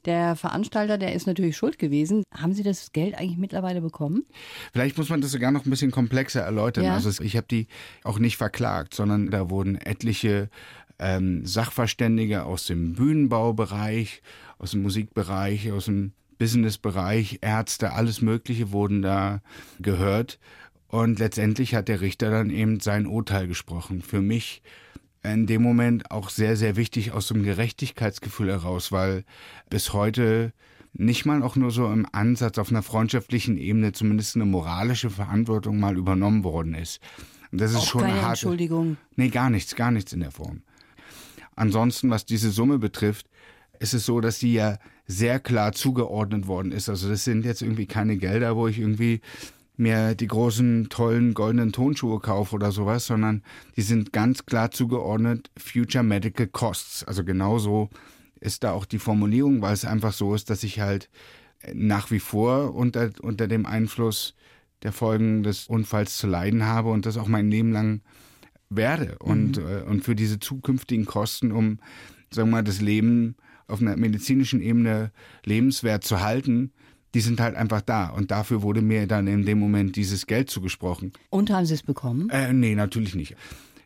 Der 0.05 0.35
Veranstalter, 0.35 0.97
der 0.97 1.13
ist 1.13 1.25
natürlich 1.25 1.57
schuld 1.57 1.79
gewesen. 1.79 2.23
Haben 2.33 2.53
Sie 2.53 2.63
das 2.63 2.91
Geld 2.91 3.15
eigentlich 3.15 3.37
mittlerweile 3.37 3.81
bekommen? 3.81 4.23
Vielleicht 4.71 4.97
muss 4.97 5.09
man 5.09 5.21
das 5.21 5.31
sogar 5.31 5.51
noch 5.51 5.65
ein 5.65 5.69
bisschen 5.69 5.91
komplexer 5.91 6.41
erläutern. 6.41 6.85
Ja. 6.85 6.93
Also 6.93 7.23
ich 7.23 7.35
habe 7.35 7.47
die 7.49 7.67
auch 8.03 8.19
nicht 8.19 8.37
verklagt, 8.37 8.93
sondern 8.93 9.31
da 9.31 9.49
wurden 9.49 9.75
etliche 9.75 10.49
ähm, 10.99 11.45
Sachverständige 11.45 12.43
aus 12.43 12.65
dem 12.65 12.93
Bühnenbaubereich, 12.93 14.21
aus 14.59 14.71
dem 14.71 14.83
Musikbereich, 14.83 15.71
aus 15.71 15.85
dem 15.85 16.13
Businessbereich, 16.37 17.39
Ärzte, 17.41 17.93
alles 17.93 18.21
Mögliche 18.21 18.71
wurden 18.71 19.01
da 19.01 19.41
gehört. 19.79 20.39
Und 20.87 21.19
letztendlich 21.19 21.75
hat 21.75 21.87
der 21.87 22.01
Richter 22.01 22.29
dann 22.29 22.49
eben 22.49 22.79
sein 22.79 23.07
Urteil 23.07 23.47
gesprochen. 23.47 24.01
Für 24.01 24.21
mich 24.21 24.61
in 25.33 25.47
dem 25.47 25.61
Moment 25.61 26.11
auch 26.11 26.29
sehr, 26.29 26.55
sehr 26.57 26.75
wichtig 26.75 27.11
aus 27.11 27.27
dem 27.27 27.43
Gerechtigkeitsgefühl 27.43 28.49
heraus, 28.49 28.91
weil 28.91 29.23
bis 29.69 29.93
heute 29.93 30.53
nicht 30.93 31.25
mal 31.25 31.43
auch 31.43 31.55
nur 31.55 31.71
so 31.71 31.91
im 31.91 32.07
Ansatz 32.11 32.57
auf 32.57 32.69
einer 32.69 32.83
freundschaftlichen 32.83 33.57
Ebene 33.57 33.91
zumindest 33.91 34.35
eine 34.35 34.45
moralische 34.45 35.09
Verantwortung 35.09 35.79
mal 35.79 35.97
übernommen 35.97 36.43
worden 36.43 36.73
ist. 36.73 37.01
Und 37.51 37.61
das 37.61 37.71
ist 37.71 37.77
Auch 37.77 37.87
schon 37.87 38.01
keine 38.01 38.13
eine 38.13 38.21
harte. 38.21 38.45
Entschuldigung. 38.45 38.97
Nee, 39.15 39.29
gar 39.29 39.49
nichts, 39.49 39.75
gar 39.75 39.91
nichts 39.91 40.13
in 40.13 40.21
der 40.21 40.31
Form. 40.31 40.61
Ansonsten, 41.55 42.09
was 42.09 42.25
diese 42.25 42.51
Summe 42.51 42.79
betrifft, 42.79 43.27
ist 43.79 43.93
es 43.93 44.05
so, 44.05 44.21
dass 44.21 44.39
die 44.39 44.53
ja 44.53 44.77
sehr 45.07 45.39
klar 45.39 45.73
zugeordnet 45.73 46.47
worden 46.47 46.71
ist. 46.71 46.89
Also 46.89 47.09
das 47.09 47.23
sind 47.23 47.45
jetzt 47.45 47.61
irgendwie 47.61 47.85
keine 47.85 48.17
Gelder, 48.17 48.55
wo 48.55 48.67
ich 48.67 48.79
irgendwie 48.79 49.21
mir 49.77 50.15
die 50.15 50.27
großen, 50.27 50.89
tollen, 50.89 51.33
goldenen 51.33 51.71
Tonschuhe 51.71 52.19
kaufe 52.19 52.55
oder 52.55 52.71
sowas, 52.71 53.05
sondern 53.05 53.43
die 53.75 53.81
sind 53.81 54.13
ganz 54.13 54.45
klar 54.45 54.71
zugeordnet 54.71 55.49
Future 55.57 56.03
Medical 56.03 56.47
Costs. 56.47 57.03
Also 57.03 57.23
genauso 57.23 57.89
ist 58.39 58.63
da 58.63 58.71
auch 58.71 58.85
die 58.85 58.99
Formulierung, 58.99 59.61
weil 59.61 59.73
es 59.73 59.85
einfach 59.85 60.13
so 60.13 60.35
ist, 60.35 60.49
dass 60.49 60.63
ich 60.63 60.79
halt 60.79 61.09
nach 61.73 62.11
wie 62.11 62.19
vor 62.19 62.75
unter, 62.75 63.09
unter 63.21 63.47
dem 63.47 63.65
Einfluss 63.65 64.35
der 64.83 64.91
Folgen 64.91 65.43
des 65.43 65.67
Unfalls 65.67 66.17
zu 66.17 66.27
leiden 66.27 66.65
habe 66.65 66.91
und 66.91 67.05
das 67.05 67.17
auch 67.17 67.27
mein 67.27 67.49
Leben 67.49 67.71
lang 67.71 68.01
werde. 68.69 69.17
Und, 69.19 69.57
äh, 69.57 69.83
und 69.87 70.03
für 70.03 70.15
diese 70.15 70.39
zukünftigen 70.39 71.05
Kosten, 71.05 71.51
um, 71.51 71.79
sagen 72.31 72.49
wir 72.49 72.57
mal, 72.57 72.63
das 72.63 72.81
Leben 72.81 73.35
auf 73.67 73.81
einer 73.81 73.95
medizinischen 73.97 74.61
Ebene 74.61 75.11
lebenswert 75.43 76.03
zu 76.03 76.21
halten, 76.21 76.71
die 77.15 77.21
sind 77.21 77.39
halt 77.39 77.55
einfach 77.55 77.81
da. 77.81 78.09
Und 78.09 78.29
dafür 78.29 78.61
wurde 78.61 78.81
mir 78.81 79.07
dann 79.07 79.25
in 79.25 79.45
dem 79.45 79.57
Moment 79.57 79.95
dieses 79.95 80.27
Geld 80.27 80.49
zugesprochen. 80.49 81.13
Und 81.29 81.49
haben 81.49 81.65
Sie 81.65 81.73
es 81.73 81.81
bekommen? 81.81 82.29
Äh, 82.29 82.51
nee, 82.51 82.75
natürlich 82.75 83.15
nicht. 83.15 83.35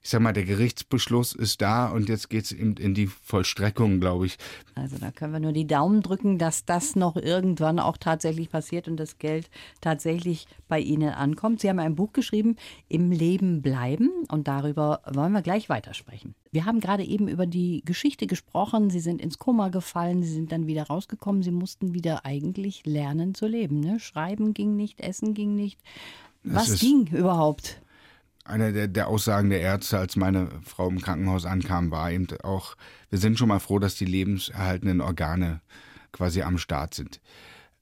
Ich 0.02 0.10
sag 0.10 0.22
mal, 0.22 0.34
der 0.34 0.46
Gerichtsbeschluss 0.46 1.34
ist 1.34 1.62
da 1.62 1.88
und 1.88 2.10
jetzt 2.10 2.30
geht's 2.30 2.52
eben 2.52 2.76
in 2.78 2.94
die 2.94 3.08
Vollstreckung, 3.08 4.00
glaube 4.00 4.28
ich. 4.28 4.38
Also 4.76 4.98
da 4.98 5.12
können 5.12 5.34
wir 5.34 5.40
nur 5.40 5.52
die 5.52 5.68
Daumen 5.68 6.02
drücken, 6.02 6.38
dass 6.38 6.66
das 6.66 6.96
noch 6.96 7.16
irgendwann 7.16 7.80
auch 7.80 7.98
tatsächlich 7.98 8.50
passiert 8.50 8.88
und 8.88 8.98
das 8.98 9.18
Geld 9.18 9.50
tatsächlich 9.82 10.48
bei 10.68 10.80
Ihnen 10.80 11.10
ankommt. 11.10 11.60
Sie 11.60 11.70
haben 11.70 11.80
ein 11.80 11.96
Buch 11.96 12.14
geschrieben, 12.14 12.56
Im 12.88 13.12
Leben 13.12 13.62
bleiben 13.62 14.10
und 14.30 14.48
darüber 14.48 15.02
wollen 15.12 15.34
wir 15.34 15.42
gleich 15.42 15.70
weitersprechen. 15.70 16.36
Wir 16.52 16.66
haben 16.66 16.80
gerade 16.80 17.04
eben 17.04 17.28
über 17.28 17.46
die 17.46 17.84
Geschichte 17.86 18.26
gesprochen. 18.26 18.90
Sie 18.90 19.00
sind 19.00 19.22
ins 19.22 19.38
Koma 19.38 19.70
gefallen, 19.70 20.24
Sie 20.24 20.34
sind 20.34 20.52
dann 20.52 20.66
wieder 20.66 20.84
rausgekommen. 20.84 21.44
Sie 21.44 21.52
mussten 21.52 21.94
wieder 21.94 22.26
eigentlich 22.26 22.86
lernen 22.86 23.36
zu 23.36 23.48
leben. 23.48 23.80
Ne? 23.82 24.00
Schreiben 24.00 24.54
ging 24.54 24.76
nicht, 24.76 25.02
Essen 25.02 25.34
ging 25.34 25.56
nicht. 25.56 25.80
Was 26.44 26.80
ging 26.80 27.08
überhaupt? 27.08 27.82
Eine 28.50 28.74
der, 28.74 28.88
der 28.88 29.08
Aussagen 29.08 29.52
der 29.52 29.62
Ärzte, 29.62 30.00
als 30.00 30.16
meine 30.16 30.50
Frau 30.66 30.90
im 30.90 31.00
Krankenhaus 31.00 31.46
ankam, 31.46 31.92
war 31.92 32.12
eben 32.12 32.28
auch, 32.42 32.76
wir 33.12 33.20
sind 33.20 33.38
schon 33.38 33.48
mal 33.48 33.60
froh, 33.60 33.78
dass 33.78 33.96
die 33.96 34.06
lebenserhaltenden 34.06 35.02
Organe 35.02 35.62
quasi 36.12 36.42
am 36.42 36.58
Start 36.58 36.96
sind. 36.96 37.22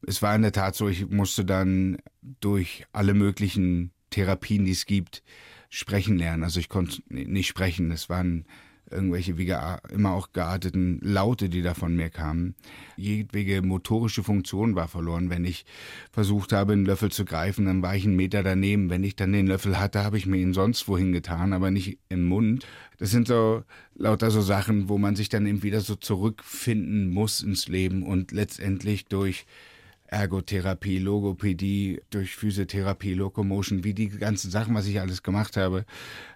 Es 0.05 0.21
war 0.21 0.35
in 0.35 0.41
der 0.41 0.51
Tat 0.51 0.75
so, 0.75 0.89
ich 0.89 1.09
musste 1.09 1.45
dann 1.45 1.99
durch 2.41 2.85
alle 2.91 3.13
möglichen 3.13 3.91
Therapien, 4.09 4.65
die 4.65 4.71
es 4.71 4.85
gibt, 4.85 5.23
sprechen 5.69 6.17
lernen. 6.17 6.43
Also 6.43 6.59
ich 6.59 6.67
konnte 6.67 7.01
nicht 7.07 7.47
sprechen. 7.47 7.89
Es 7.91 8.09
waren 8.09 8.45
irgendwelche 8.89 9.37
wie 9.37 9.53
immer 9.91 10.11
auch 10.11 10.31
gearteten 10.33 10.99
Laute, 11.01 11.49
die 11.49 11.61
da 11.61 11.73
von 11.73 11.95
mir 11.95 12.09
kamen. 12.09 12.55
Jedwege 12.95 13.61
motorische 13.61 14.23
Funktion 14.23 14.75
war 14.75 14.87
verloren. 14.87 15.29
Wenn 15.29 15.45
ich 15.45 15.65
versucht 16.11 16.53
habe, 16.53 16.73
einen 16.73 16.85
Löffel 16.85 17.11
zu 17.11 17.25
greifen, 17.25 17.65
dann 17.65 17.81
war 17.81 17.95
ich 17.95 18.05
einen 18.05 18.15
Meter 18.15 18.43
daneben. 18.43 18.89
Wenn 18.89 19.03
ich 19.03 19.15
dann 19.15 19.33
den 19.33 19.47
Löffel 19.47 19.79
hatte, 19.79 20.03
habe 20.03 20.17
ich 20.17 20.25
mir 20.25 20.37
ihn 20.37 20.53
sonst 20.53 20.87
wohin 20.87 21.11
getan, 21.11 21.53
aber 21.53 21.71
nicht 21.71 21.99
im 22.09 22.25
Mund. 22.25 22.65
Das 22.97 23.11
sind 23.11 23.27
so 23.27 23.63
lauter 23.95 24.31
so 24.31 24.41
Sachen, 24.41 24.89
wo 24.89 24.97
man 24.97 25.15
sich 25.15 25.29
dann 25.29 25.45
eben 25.45 25.63
wieder 25.63 25.81
so 25.81 25.95
zurückfinden 25.95 27.09
muss 27.09 27.41
ins 27.41 27.67
Leben 27.67 28.03
und 28.03 28.31
letztendlich 28.31 29.05
durch 29.05 29.45
Ergotherapie, 30.07 30.99
Logopädie, 30.99 32.01
durch 32.09 32.35
Physiotherapie, 32.35 33.13
Locomotion, 33.13 33.83
wie 33.83 33.93
die 33.93 34.07
ganzen 34.07 34.49
Sachen, 34.49 34.73
was 34.73 34.87
ich 34.87 34.99
alles 35.01 35.21
gemacht 35.21 35.57
habe, 35.57 35.85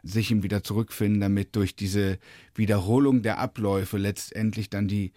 sich 0.04 0.30
ihm 0.32 0.44
wieder 0.44 0.64
zurückfinden, 0.64 1.22
damit 1.22 1.56
durch 1.56 1.76
diese 1.76 2.20
Wiederholung 2.54 3.22
der 3.22 3.40
Abläufe 3.40 3.98
letztendlich 3.98 4.70
dann 4.70 4.88
die, 4.88 5.14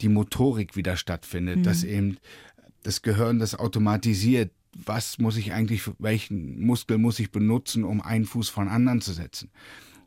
die 0.00 0.08
Motorik 0.08 0.76
wieder 0.76 0.96
stattfindet, 0.96 1.66
dass 1.66 1.82
eben 1.82 2.18
das 2.82 3.02
Gehirn 3.02 3.38
das 3.38 3.54
automatisiert. 3.54 4.52
Was 4.72 5.18
muss 5.18 5.36
ich 5.36 5.52
eigentlich, 5.52 5.82
welchen 5.98 6.60
Muskel 6.60 6.98
muss 6.98 7.18
ich 7.18 7.32
benutzen, 7.32 7.82
um 7.82 8.00
einen 8.00 8.26
Fuß 8.26 8.50
von 8.50 8.68
anderen 8.68 9.00
zu 9.00 9.12
setzen? 9.12 9.50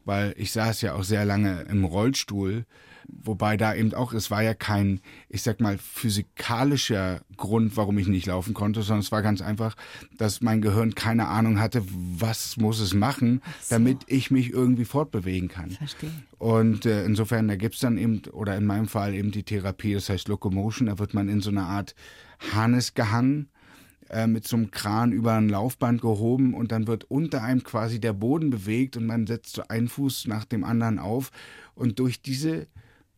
Weil 0.09 0.33
ich 0.37 0.51
saß 0.51 0.81
ja 0.81 0.95
auch 0.95 1.03
sehr 1.03 1.23
lange 1.23 1.67
im 1.69 1.83
Rollstuhl, 1.85 2.65
wobei 3.07 3.57
da 3.57 3.75
eben 3.75 3.93
auch, 3.93 4.11
es 4.11 4.31
war 4.31 4.41
ja 4.41 4.55
kein, 4.55 5.01
ich 5.29 5.43
sag 5.43 5.61
mal, 5.61 5.77
physikalischer 5.77 7.21
Grund, 7.37 7.77
warum 7.77 7.95
ich 7.99 8.07
nicht 8.07 8.25
laufen 8.25 8.55
konnte, 8.55 8.81
sondern 8.81 9.01
es 9.01 9.11
war 9.11 9.21
ganz 9.21 9.39
einfach, 9.39 9.75
dass 10.17 10.41
mein 10.41 10.61
Gehirn 10.61 10.95
keine 10.95 11.27
Ahnung 11.27 11.59
hatte, 11.59 11.83
was 11.85 12.57
muss 12.57 12.79
es 12.79 12.95
machen, 12.95 13.43
damit 13.69 13.99
ich 14.07 14.31
mich 14.31 14.49
irgendwie 14.49 14.85
fortbewegen 14.85 15.47
kann. 15.47 15.69
Verstehe. 15.69 16.09
Und 16.39 16.87
äh, 16.87 17.05
insofern, 17.05 17.47
da 17.47 17.55
gibt's 17.55 17.79
dann 17.79 17.99
eben, 17.99 18.23
oder 18.31 18.57
in 18.57 18.65
meinem 18.65 18.87
Fall 18.87 19.13
eben 19.13 19.29
die 19.29 19.43
Therapie, 19.43 19.93
das 19.93 20.09
heißt 20.09 20.27
Locomotion, 20.27 20.87
da 20.87 20.97
wird 20.97 21.13
man 21.13 21.29
in 21.29 21.41
so 21.41 21.51
eine 21.51 21.65
Art 21.65 21.93
Harness 22.51 22.95
gehangen, 22.95 23.49
äh, 24.09 24.27
mit 24.27 24.47
so 24.47 24.57
einem 24.57 24.71
Kran 24.71 25.11
über 25.11 25.33
ein 25.33 25.49
Laufband 25.49 26.01
gehoben 26.01 26.53
und 26.53 26.71
dann 26.71 26.87
wird 26.87 27.05
unter 27.05 27.43
einem 27.43 27.63
quasi 27.63 27.99
der 27.99 28.13
Boden 28.13 28.49
bewegt 28.49 28.97
und 28.97 29.05
man 29.05 29.27
setzt 29.27 29.55
so 29.55 29.63
einen 29.67 29.87
Fuß 29.87 30.27
nach 30.27 30.45
dem 30.45 30.63
anderen 30.63 30.99
auf. 30.99 31.31
Und 31.75 31.99
durch 31.99 32.21
diese 32.21 32.67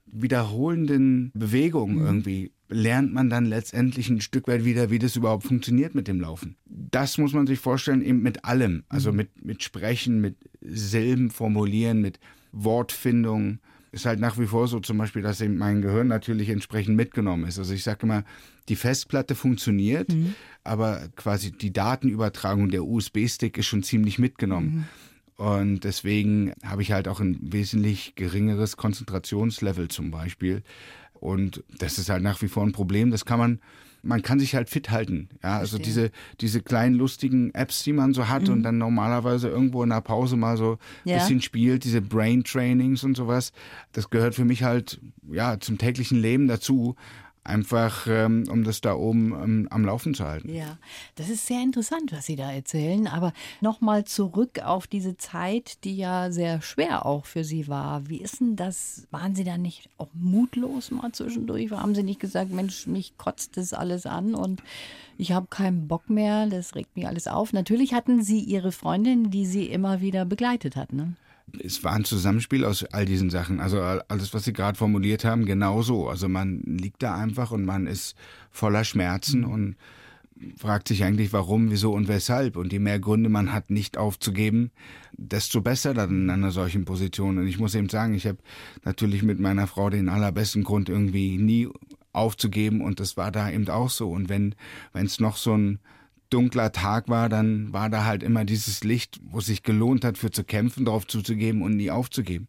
wiederholenden 0.05 1.31
Bewegungen 1.33 1.99
irgendwie 1.99 2.51
lernt 2.67 3.13
man 3.13 3.29
dann 3.29 3.45
letztendlich 3.45 4.09
ein 4.09 4.21
Stück 4.21 4.47
weit 4.47 4.65
wieder, 4.65 4.89
wie 4.89 4.99
das 4.99 5.15
überhaupt 5.15 5.43
funktioniert 5.43 5.93
mit 5.95 6.07
dem 6.07 6.21
Laufen. 6.21 6.55
Das 6.65 7.17
muss 7.17 7.33
man 7.33 7.47
sich 7.47 7.59
vorstellen, 7.59 8.01
eben 8.01 8.21
mit 8.21 8.45
allem. 8.45 8.83
Also 8.89 9.11
mit, 9.11 9.45
mit 9.45 9.63
Sprechen, 9.63 10.21
mit 10.21 10.37
Silben 10.61 11.29
formulieren, 11.29 12.01
mit 12.01 12.19
Wortfindung. 12.51 13.59
Ist 13.93 14.05
halt 14.05 14.21
nach 14.21 14.39
wie 14.39 14.47
vor 14.47 14.67
so 14.69 14.79
zum 14.79 14.97
Beispiel, 14.97 15.21
dass 15.21 15.41
eben 15.41 15.57
mein 15.57 15.81
Gehirn 15.81 16.07
natürlich 16.07 16.47
entsprechend 16.47 16.95
mitgenommen 16.95 17.45
ist. 17.45 17.59
Also 17.59 17.73
ich 17.73 17.83
sage 17.83 18.03
immer, 18.03 18.23
die 18.69 18.77
Festplatte 18.77 19.35
funktioniert, 19.35 20.15
aber 20.63 21.09
quasi 21.17 21.51
die 21.51 21.73
Datenübertragung, 21.73 22.69
der 22.69 22.85
USB-Stick 22.85 23.57
ist 23.57 23.65
schon 23.65 23.83
ziemlich 23.83 24.17
mitgenommen. 24.17 24.87
Und 25.35 25.83
deswegen 25.83 26.53
habe 26.63 26.83
ich 26.83 26.91
halt 26.91 27.07
auch 27.07 27.19
ein 27.19 27.39
wesentlich 27.41 28.15
geringeres 28.15 28.77
Konzentrationslevel 28.77 29.87
zum 29.87 30.11
Beispiel. 30.11 30.61
Und 31.13 31.63
das 31.77 31.97
ist 31.97 32.09
halt 32.09 32.23
nach 32.23 32.41
wie 32.41 32.47
vor 32.47 32.63
ein 32.63 32.73
Problem. 32.73 33.11
Das 33.11 33.25
kann 33.25 33.39
man, 33.39 33.59
man 34.03 34.21
kann 34.21 34.39
sich 34.39 34.55
halt 34.55 34.69
fit 34.69 34.89
halten. 34.89 35.29
Ja, 35.43 35.57
also 35.59 35.77
Verstehe. 35.77 35.85
diese, 35.85 36.11
diese 36.39 36.61
kleinen 36.61 36.95
lustigen 36.95 37.53
Apps, 37.53 37.83
die 37.83 37.93
man 37.93 38.13
so 38.13 38.27
hat 38.29 38.49
und 38.49 38.63
dann 38.63 38.77
normalerweise 38.77 39.47
irgendwo 39.49 39.83
in 39.83 39.89
der 39.89 40.01
Pause 40.01 40.37
mal 40.37 40.57
so 40.57 40.73
ein 41.05 41.09
Ja. 41.09 41.17
bisschen 41.17 41.41
spielt, 41.41 41.83
diese 41.83 42.01
Brain 42.01 42.43
Trainings 42.43 43.03
und 43.03 43.15
sowas. 43.15 43.51
Das 43.91 44.09
gehört 44.09 44.35
für 44.35 44.45
mich 44.45 44.63
halt, 44.63 44.99
ja, 45.31 45.59
zum 45.59 45.77
täglichen 45.77 46.19
Leben 46.19 46.47
dazu. 46.47 46.95
Einfach 47.43 48.05
ähm, 48.07 48.45
um 48.49 48.63
das 48.63 48.81
da 48.81 48.93
oben 48.93 49.33
ähm, 49.33 49.67
am 49.71 49.83
Laufen 49.83 50.13
zu 50.13 50.25
halten. 50.25 50.53
Ja, 50.53 50.77
das 51.15 51.29
ist 51.29 51.47
sehr 51.47 51.61
interessant, 51.61 52.11
was 52.11 52.25
Sie 52.25 52.35
da 52.35 52.51
erzählen. 52.51 53.07
Aber 53.07 53.33
nochmal 53.61 54.05
zurück 54.05 54.59
auf 54.63 54.87
diese 54.87 55.17
Zeit, 55.17 55.83
die 55.83 55.97
ja 55.97 56.31
sehr 56.31 56.61
schwer 56.61 57.05
auch 57.05 57.25
für 57.25 57.43
Sie 57.43 57.67
war. 57.67 58.07
Wie 58.07 58.21
ist 58.21 58.41
denn 58.41 58.55
das? 58.55 59.07
Waren 59.11 59.35
Sie 59.35 59.43
da 59.43 59.57
nicht 59.57 59.89
auch 59.97 60.09
mutlos 60.13 60.91
mal 60.91 61.11
zwischendurch? 61.11 61.71
Haben 61.71 61.95
Sie 61.95 62.03
nicht 62.03 62.19
gesagt, 62.19 62.51
Mensch, 62.51 62.85
mich 62.85 63.17
kotzt 63.17 63.57
das 63.57 63.73
alles 63.73 64.05
an 64.05 64.35
und 64.35 64.61
ich 65.17 65.31
habe 65.31 65.47
keinen 65.47 65.87
Bock 65.87 66.09
mehr, 66.09 66.47
das 66.47 66.75
regt 66.75 66.95
mich 66.95 67.07
alles 67.07 67.27
auf? 67.27 67.53
Natürlich 67.53 67.93
hatten 67.93 68.23
Sie 68.23 68.39
Ihre 68.39 68.71
Freundin, 68.71 69.31
die 69.31 69.45
Sie 69.45 69.65
immer 69.65 70.01
wieder 70.01 70.25
begleitet 70.25 70.75
hat, 70.75 70.93
ne? 70.93 71.13
Es 71.63 71.83
war 71.83 71.93
ein 71.93 72.05
Zusammenspiel 72.05 72.65
aus 72.65 72.83
all 72.85 73.05
diesen 73.05 73.29
Sachen. 73.29 73.59
Also 73.59 73.81
alles, 73.81 74.33
was 74.33 74.45
Sie 74.45 74.53
gerade 74.53 74.77
formuliert 74.77 75.25
haben, 75.25 75.45
genau 75.45 75.81
so. 75.81 76.09
Also 76.09 76.29
man 76.29 76.61
liegt 76.61 77.03
da 77.03 77.15
einfach 77.15 77.51
und 77.51 77.65
man 77.65 77.87
ist 77.87 78.15
voller 78.51 78.83
Schmerzen 78.83 79.41
mhm. 79.41 79.51
und 79.51 79.75
fragt 80.57 80.87
sich 80.87 81.03
eigentlich, 81.03 81.33
warum, 81.33 81.71
wieso 81.71 81.93
und 81.93 82.07
weshalb. 82.07 82.57
Und 82.57 82.71
je 82.73 82.79
mehr 82.79 82.99
Gründe 82.99 83.29
man 83.29 83.53
hat, 83.53 83.69
nicht 83.69 83.97
aufzugeben, 83.97 84.71
desto 85.17 85.61
besser 85.61 85.93
dann 85.93 86.23
in 86.23 86.29
einer 86.29 86.51
solchen 86.51 86.85
Position. 86.85 87.37
Und 87.37 87.47
ich 87.47 87.59
muss 87.59 87.75
eben 87.75 87.89
sagen, 87.89 88.13
ich 88.13 88.25
habe 88.25 88.39
natürlich 88.83 89.23
mit 89.23 89.39
meiner 89.39 89.67
Frau 89.67 89.89
den 89.89 90.09
allerbesten 90.09 90.63
Grund 90.63 90.89
irgendwie 90.89 91.37
nie 91.37 91.69
aufzugeben 92.13 92.81
und 92.81 92.99
das 92.99 93.17
war 93.17 93.31
da 93.31 93.49
eben 93.49 93.69
auch 93.69 93.89
so. 93.89 94.09
Und 94.09 94.29
wenn 94.29 94.55
wenn 94.93 95.05
es 95.05 95.19
noch 95.19 95.37
so 95.37 95.55
ein 95.55 95.79
dunkler 96.31 96.71
Tag 96.71 97.09
war, 97.09 97.29
dann 97.29 97.71
war 97.73 97.89
da 97.89 98.05
halt 98.05 98.23
immer 98.23 98.45
dieses 98.45 98.83
Licht, 98.83 99.19
wo 99.23 99.39
es 99.39 99.45
sich 99.45 99.61
gelohnt 99.63 100.03
hat, 100.03 100.17
für 100.17 100.31
zu 100.31 100.43
kämpfen, 100.43 100.85
darauf 100.85 101.05
zuzugeben 101.05 101.61
und 101.61 101.75
nie 101.75 101.91
aufzugeben. 101.91 102.47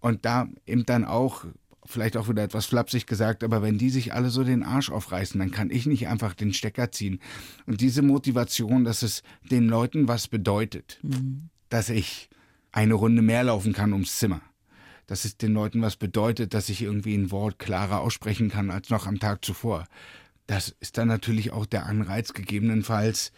Und 0.00 0.24
da 0.24 0.48
eben 0.66 0.84
dann 0.84 1.04
auch, 1.04 1.44
vielleicht 1.84 2.16
auch 2.16 2.28
wieder 2.28 2.42
etwas 2.42 2.66
flapsig 2.66 3.06
gesagt, 3.06 3.44
aber 3.44 3.62
wenn 3.62 3.78
die 3.78 3.90
sich 3.90 4.12
alle 4.12 4.30
so 4.30 4.42
den 4.42 4.62
Arsch 4.62 4.90
aufreißen, 4.90 5.38
dann 5.38 5.50
kann 5.50 5.70
ich 5.70 5.86
nicht 5.86 6.08
einfach 6.08 6.34
den 6.34 6.52
Stecker 6.52 6.90
ziehen. 6.90 7.20
Und 7.66 7.80
diese 7.80 8.02
Motivation, 8.02 8.84
dass 8.84 9.02
es 9.02 9.22
den 9.50 9.68
Leuten 9.68 10.08
was 10.08 10.28
bedeutet, 10.28 10.98
mhm. 11.02 11.50
dass 11.68 11.90
ich 11.90 12.28
eine 12.72 12.94
Runde 12.94 13.22
mehr 13.22 13.44
laufen 13.44 13.72
kann 13.72 13.92
ums 13.92 14.18
Zimmer. 14.18 14.40
Dass 15.06 15.26
es 15.26 15.36
den 15.36 15.52
Leuten 15.52 15.82
was 15.82 15.96
bedeutet, 15.96 16.54
dass 16.54 16.70
ich 16.70 16.80
irgendwie 16.80 17.14
ein 17.14 17.30
Wort 17.30 17.58
klarer 17.58 18.00
aussprechen 18.00 18.48
kann 18.48 18.70
als 18.70 18.88
noch 18.88 19.06
am 19.06 19.18
Tag 19.18 19.44
zuvor 19.44 19.86
das 20.46 20.74
ist 20.80 20.98
dann 20.98 21.08
natürlich 21.08 21.52
auch 21.52 21.66
der 21.66 21.86
Anreiz 21.86 22.32
gegebenenfalls, 22.32 23.32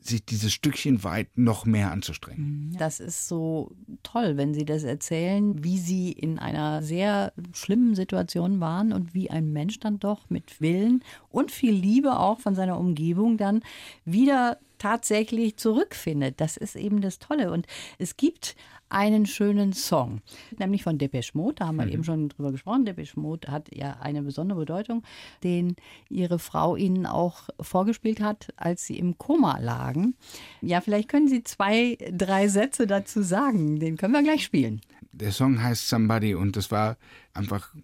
sich 0.00 0.24
dieses 0.24 0.52
Stückchen 0.52 1.02
weit 1.02 1.36
noch 1.36 1.66
mehr 1.66 1.90
anzustrengen. 1.90 2.70
Mhm. 2.70 2.78
Das 2.78 3.00
ist 3.00 3.26
so 3.28 3.72
toll, 4.02 4.36
wenn 4.36 4.54
Sie 4.54 4.64
das 4.64 4.84
erzählen, 4.84 5.62
wie 5.64 5.78
Sie 5.78 6.12
in 6.12 6.38
einer 6.38 6.82
sehr 6.82 7.32
schlimmen 7.52 7.94
Situation 7.94 8.60
waren 8.60 8.92
und 8.92 9.12
wie 9.14 9.30
ein 9.30 9.52
Mensch 9.52 9.80
dann 9.80 9.98
doch 9.98 10.30
mit 10.30 10.60
Willen 10.60 11.02
und 11.30 11.50
viel 11.50 11.74
Liebe 11.74 12.18
auch 12.18 12.38
von 12.40 12.54
seiner 12.54 12.78
Umgebung 12.78 13.38
dann 13.38 13.62
wieder 14.04 14.58
tatsächlich 14.78 15.56
zurückfindet. 15.56 16.40
Das 16.40 16.56
ist 16.56 16.76
eben 16.76 17.00
das 17.00 17.18
Tolle. 17.18 17.50
Und 17.52 17.66
es 17.98 18.16
gibt 18.16 18.56
einen 18.90 19.26
schönen 19.26 19.72
Song, 19.72 20.22
nämlich 20.58 20.82
von 20.82 20.98
Depeche 20.98 21.36
Mode. 21.36 21.56
Da 21.56 21.66
haben 21.66 21.76
wir 21.76 21.86
mhm. 21.86 21.92
eben 21.92 22.04
schon 22.04 22.28
drüber 22.28 22.52
gesprochen. 22.52 22.84
Depeche 22.84 23.20
Mode 23.20 23.48
hat 23.48 23.74
ja 23.74 23.98
eine 24.00 24.22
besondere 24.22 24.60
Bedeutung, 24.60 25.02
den 25.42 25.76
ihre 26.08 26.38
Frau 26.38 26.76
ihnen 26.76 27.06
auch 27.06 27.48
vorgespielt 27.60 28.20
hat, 28.20 28.48
als 28.56 28.86
sie 28.86 28.98
im 28.98 29.18
Koma 29.18 29.58
lagen. 29.58 30.14
Ja, 30.62 30.80
vielleicht 30.80 31.08
können 31.08 31.28
Sie 31.28 31.44
zwei, 31.44 31.98
drei 32.10 32.48
Sätze 32.48 32.86
dazu 32.86 33.22
sagen. 33.22 33.78
Den 33.78 33.96
können 33.96 34.14
wir 34.14 34.22
gleich 34.22 34.44
spielen. 34.44 34.80
Der 35.12 35.32
Song 35.32 35.62
heißt 35.62 35.88
Somebody 35.88 36.34
und 36.34 36.56
das 36.56 36.70
war 36.70 36.96
einfach 37.34 37.74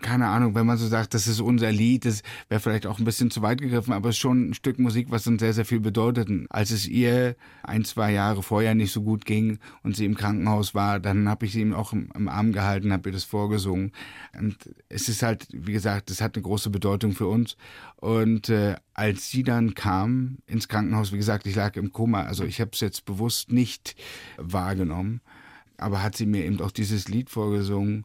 keine 0.00 0.28
Ahnung, 0.28 0.54
wenn 0.54 0.66
man 0.66 0.78
so 0.78 0.86
sagt, 0.86 1.14
das 1.14 1.26
ist 1.26 1.40
unser 1.40 1.72
Lied, 1.72 2.04
das 2.04 2.22
wäre 2.48 2.60
vielleicht 2.60 2.86
auch 2.86 2.98
ein 2.98 3.04
bisschen 3.04 3.30
zu 3.30 3.42
weit 3.42 3.60
gegriffen, 3.60 3.92
aber 3.92 4.08
es 4.08 4.16
ist 4.16 4.20
schon 4.20 4.50
ein 4.50 4.54
Stück 4.54 4.78
Musik, 4.78 5.10
was 5.10 5.26
uns 5.26 5.40
sehr, 5.40 5.52
sehr 5.52 5.64
viel 5.64 5.80
bedeutet. 5.80 6.28
Als 6.50 6.70
es 6.70 6.86
ihr 6.86 7.36
ein, 7.62 7.84
zwei 7.84 8.12
Jahre 8.12 8.42
vorher 8.42 8.74
nicht 8.74 8.92
so 8.92 9.02
gut 9.02 9.24
ging 9.24 9.58
und 9.82 9.96
sie 9.96 10.04
im 10.04 10.16
Krankenhaus 10.16 10.74
war, 10.74 11.00
dann 11.00 11.28
habe 11.28 11.46
ich 11.46 11.52
sie 11.52 11.60
ihm 11.60 11.74
auch 11.74 11.92
im, 11.92 12.10
im 12.14 12.28
Arm 12.28 12.52
gehalten, 12.52 12.92
habe 12.92 13.08
ihr 13.08 13.12
das 13.12 13.24
vorgesungen. 13.24 13.92
Und 14.38 14.56
es 14.88 15.08
ist 15.08 15.22
halt, 15.22 15.48
wie 15.52 15.72
gesagt, 15.72 16.10
das 16.10 16.20
hat 16.20 16.36
eine 16.36 16.42
große 16.42 16.70
Bedeutung 16.70 17.12
für 17.12 17.26
uns. 17.26 17.56
Und 17.96 18.48
äh, 18.48 18.76
als 18.94 19.30
sie 19.30 19.42
dann 19.42 19.74
kam 19.74 20.38
ins 20.46 20.68
Krankenhaus, 20.68 21.12
wie 21.12 21.18
gesagt, 21.18 21.46
ich 21.46 21.56
lag 21.56 21.76
im 21.76 21.92
Koma, 21.92 22.22
also 22.22 22.44
ich 22.44 22.60
habe 22.60 22.70
es 22.72 22.80
jetzt 22.80 23.04
bewusst 23.04 23.50
nicht 23.50 23.96
wahrgenommen, 24.36 25.20
aber 25.76 26.02
hat 26.02 26.16
sie 26.16 26.26
mir 26.26 26.44
eben 26.44 26.60
auch 26.60 26.72
dieses 26.72 27.08
Lied 27.08 27.30
vorgesungen 27.30 28.04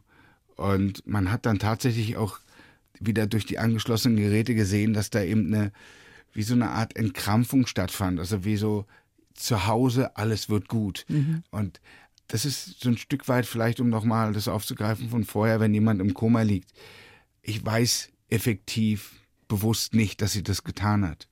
und 0.56 1.06
man 1.06 1.30
hat 1.30 1.46
dann 1.46 1.58
tatsächlich 1.58 2.16
auch 2.16 2.38
wieder 3.00 3.26
durch 3.26 3.46
die 3.46 3.58
angeschlossenen 3.58 4.16
Geräte 4.16 4.54
gesehen, 4.54 4.92
dass 4.92 5.10
da 5.10 5.22
eben 5.22 5.52
eine, 5.52 5.72
wie 6.32 6.42
so 6.42 6.54
eine 6.54 6.70
Art 6.70 6.96
Entkrampfung 6.96 7.66
stattfand. 7.66 8.20
Also 8.20 8.44
wie 8.44 8.56
so 8.56 8.86
zu 9.34 9.66
Hause, 9.66 10.16
alles 10.16 10.48
wird 10.48 10.68
gut. 10.68 11.04
Mhm. 11.08 11.42
Und 11.50 11.80
das 12.28 12.44
ist 12.44 12.80
so 12.80 12.88
ein 12.88 12.96
Stück 12.96 13.28
weit 13.28 13.46
vielleicht, 13.46 13.80
um 13.80 13.88
nochmal 13.88 14.32
das 14.32 14.48
aufzugreifen 14.48 15.10
von 15.10 15.24
vorher, 15.24 15.60
wenn 15.60 15.74
jemand 15.74 16.00
im 16.00 16.14
Koma 16.14 16.42
liegt. 16.42 16.72
Ich 17.42 17.64
weiß 17.64 18.10
effektiv, 18.30 19.12
bewusst 19.48 19.94
nicht, 19.94 20.22
dass 20.22 20.32
sie 20.32 20.42
das 20.42 20.64
getan 20.64 21.06
hat. 21.06 21.28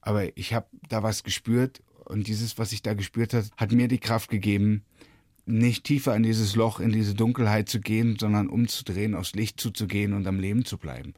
Aber 0.00 0.36
ich 0.36 0.54
habe 0.54 0.66
da 0.88 1.02
was 1.02 1.22
gespürt 1.22 1.82
und 2.04 2.26
dieses, 2.26 2.58
was 2.58 2.72
ich 2.72 2.82
da 2.82 2.94
gespürt 2.94 3.32
hat, 3.34 3.50
hat 3.56 3.72
mir 3.72 3.88
die 3.88 3.98
Kraft 3.98 4.30
gegeben, 4.30 4.84
nicht 5.46 5.84
tiefer 5.84 6.14
in 6.14 6.22
dieses 6.22 6.56
Loch, 6.56 6.80
in 6.80 6.92
diese 6.92 7.14
Dunkelheit 7.14 7.68
zu 7.68 7.80
gehen, 7.80 8.16
sondern 8.18 8.48
umzudrehen, 8.48 9.14
aufs 9.14 9.34
Licht 9.34 9.60
zuzugehen 9.60 10.12
und 10.12 10.26
am 10.26 10.38
Leben 10.38 10.64
zu 10.64 10.78
bleiben. 10.78 11.14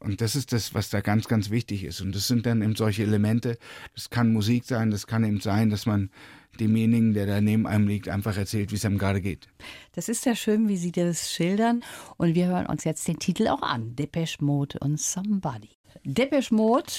Und 0.00 0.20
das 0.20 0.34
ist 0.34 0.52
das, 0.52 0.74
was 0.74 0.90
da 0.90 1.00
ganz, 1.00 1.28
ganz 1.28 1.50
wichtig 1.50 1.84
ist. 1.84 2.00
Und 2.00 2.14
das 2.14 2.26
sind 2.26 2.44
dann 2.44 2.60
eben 2.60 2.74
solche 2.74 3.04
Elemente. 3.04 3.56
Das 3.94 4.10
kann 4.10 4.32
Musik 4.32 4.64
sein, 4.64 4.90
das 4.90 5.06
kann 5.06 5.24
eben 5.24 5.40
sein, 5.40 5.70
dass 5.70 5.86
man 5.86 6.10
demjenigen, 6.58 7.14
der 7.14 7.26
da 7.26 7.40
neben 7.40 7.66
einem 7.66 7.86
liegt, 7.86 8.08
einfach 8.08 8.36
erzählt, 8.36 8.72
wie 8.72 8.76
es 8.76 8.84
einem 8.84 8.98
gerade 8.98 9.20
geht. 9.20 9.48
Das 9.92 10.08
ist 10.08 10.26
ja 10.26 10.34
schön, 10.34 10.68
wie 10.68 10.76
Sie 10.76 10.92
das 10.92 11.32
schildern. 11.32 11.82
Und 12.16 12.34
wir 12.34 12.46
hören 12.46 12.66
uns 12.66 12.84
jetzt 12.84 13.06
den 13.06 13.18
Titel 13.18 13.46
auch 13.46 13.62
an. 13.62 13.94
Depeche 13.94 14.44
Mode 14.44 14.78
und 14.80 15.00
Somebody. 15.00 15.70
Depeche 16.04 16.52
Mode 16.54 16.92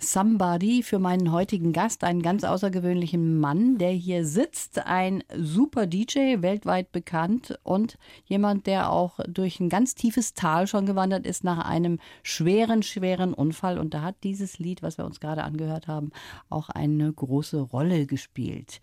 Somebody 0.00 0.84
für 0.84 1.00
meinen 1.00 1.32
heutigen 1.32 1.72
Gast, 1.72 2.04
einen 2.04 2.22
ganz 2.22 2.44
außergewöhnlichen 2.44 3.40
Mann, 3.40 3.78
der 3.78 3.90
hier 3.90 4.24
sitzt, 4.24 4.86
ein 4.86 5.24
super 5.34 5.86
DJ, 5.86 6.40
weltweit 6.40 6.92
bekannt 6.92 7.58
und 7.64 7.98
jemand, 8.24 8.68
der 8.68 8.92
auch 8.92 9.18
durch 9.26 9.58
ein 9.58 9.68
ganz 9.68 9.96
tiefes 9.96 10.34
Tal 10.34 10.68
schon 10.68 10.86
gewandert 10.86 11.26
ist 11.26 11.42
nach 11.42 11.68
einem 11.68 11.98
schweren, 12.22 12.84
schweren 12.84 13.34
Unfall. 13.34 13.76
Und 13.76 13.92
da 13.92 14.02
hat 14.02 14.14
dieses 14.22 14.60
Lied, 14.60 14.82
was 14.82 14.98
wir 14.98 15.04
uns 15.04 15.18
gerade 15.18 15.42
angehört 15.42 15.88
haben, 15.88 16.12
auch 16.48 16.68
eine 16.68 17.12
große 17.12 17.60
Rolle 17.60 18.06
gespielt. 18.06 18.80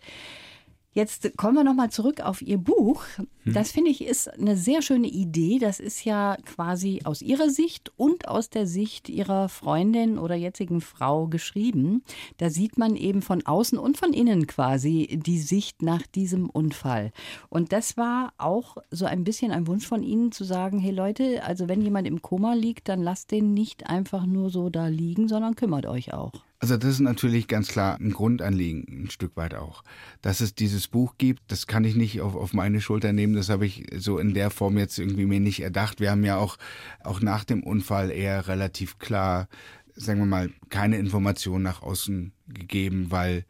Jetzt 0.96 1.36
kommen 1.36 1.56
wir 1.56 1.62
nochmal 1.62 1.90
zurück 1.90 2.22
auf 2.22 2.40
Ihr 2.40 2.56
Buch. 2.56 3.04
Hm. 3.16 3.52
Das 3.52 3.70
finde 3.70 3.90
ich 3.90 4.02
ist 4.02 4.32
eine 4.32 4.56
sehr 4.56 4.80
schöne 4.80 5.08
Idee. 5.08 5.58
Das 5.58 5.78
ist 5.78 6.06
ja 6.06 6.38
quasi 6.46 7.02
aus 7.04 7.20
Ihrer 7.20 7.50
Sicht 7.50 7.92
und 7.98 8.28
aus 8.28 8.48
der 8.48 8.66
Sicht 8.66 9.10
Ihrer 9.10 9.50
Freundin 9.50 10.18
oder 10.18 10.34
jetzigen 10.34 10.80
Frau 10.80 11.26
geschrieben. 11.26 12.02
Da 12.38 12.48
sieht 12.48 12.78
man 12.78 12.96
eben 12.96 13.20
von 13.20 13.44
außen 13.44 13.78
und 13.78 13.98
von 13.98 14.14
innen 14.14 14.46
quasi 14.46 15.20
die 15.22 15.38
Sicht 15.38 15.82
nach 15.82 16.06
diesem 16.06 16.48
Unfall. 16.48 17.12
Und 17.50 17.74
das 17.74 17.98
war 17.98 18.32
auch 18.38 18.78
so 18.90 19.04
ein 19.04 19.22
bisschen 19.22 19.52
ein 19.52 19.66
Wunsch 19.66 19.86
von 19.86 20.02
Ihnen 20.02 20.32
zu 20.32 20.44
sagen, 20.44 20.78
hey 20.78 20.92
Leute, 20.92 21.44
also 21.44 21.68
wenn 21.68 21.82
jemand 21.82 22.08
im 22.08 22.22
Koma 22.22 22.54
liegt, 22.54 22.88
dann 22.88 23.02
lasst 23.02 23.32
den 23.32 23.52
nicht 23.52 23.86
einfach 23.86 24.24
nur 24.24 24.48
so 24.48 24.70
da 24.70 24.86
liegen, 24.86 25.28
sondern 25.28 25.56
kümmert 25.56 25.84
euch 25.84 26.14
auch. 26.14 26.32
Also 26.58 26.76
das 26.78 26.92
ist 26.92 27.00
natürlich 27.00 27.48
ganz 27.48 27.68
klar 27.68 27.98
ein 28.00 28.12
Grundanliegen, 28.12 29.04
ein 29.04 29.10
Stück 29.10 29.36
weit 29.36 29.54
auch. 29.54 29.84
Dass 30.22 30.40
es 30.40 30.54
dieses 30.54 30.88
Buch 30.88 31.14
gibt, 31.18 31.42
das 31.48 31.66
kann 31.66 31.84
ich 31.84 31.96
nicht 31.96 32.20
auf, 32.22 32.34
auf 32.34 32.54
meine 32.54 32.80
Schulter 32.80 33.12
nehmen, 33.12 33.34
das 33.34 33.50
habe 33.50 33.66
ich 33.66 33.86
so 33.96 34.18
in 34.18 34.32
der 34.32 34.50
Form 34.50 34.78
jetzt 34.78 34.98
irgendwie 34.98 35.26
mir 35.26 35.40
nicht 35.40 35.60
erdacht. 35.60 36.00
Wir 36.00 36.10
haben 36.10 36.24
ja 36.24 36.38
auch, 36.38 36.56
auch 37.02 37.20
nach 37.20 37.44
dem 37.44 37.62
Unfall 37.62 38.10
eher 38.10 38.48
relativ 38.48 38.98
klar, 38.98 39.48
sagen 39.94 40.20
wir 40.20 40.26
mal, 40.26 40.50
keine 40.70 40.96
Informationen 40.96 41.62
nach 41.62 41.82
außen 41.82 42.32
gegeben, 42.48 43.10
weil 43.10 43.44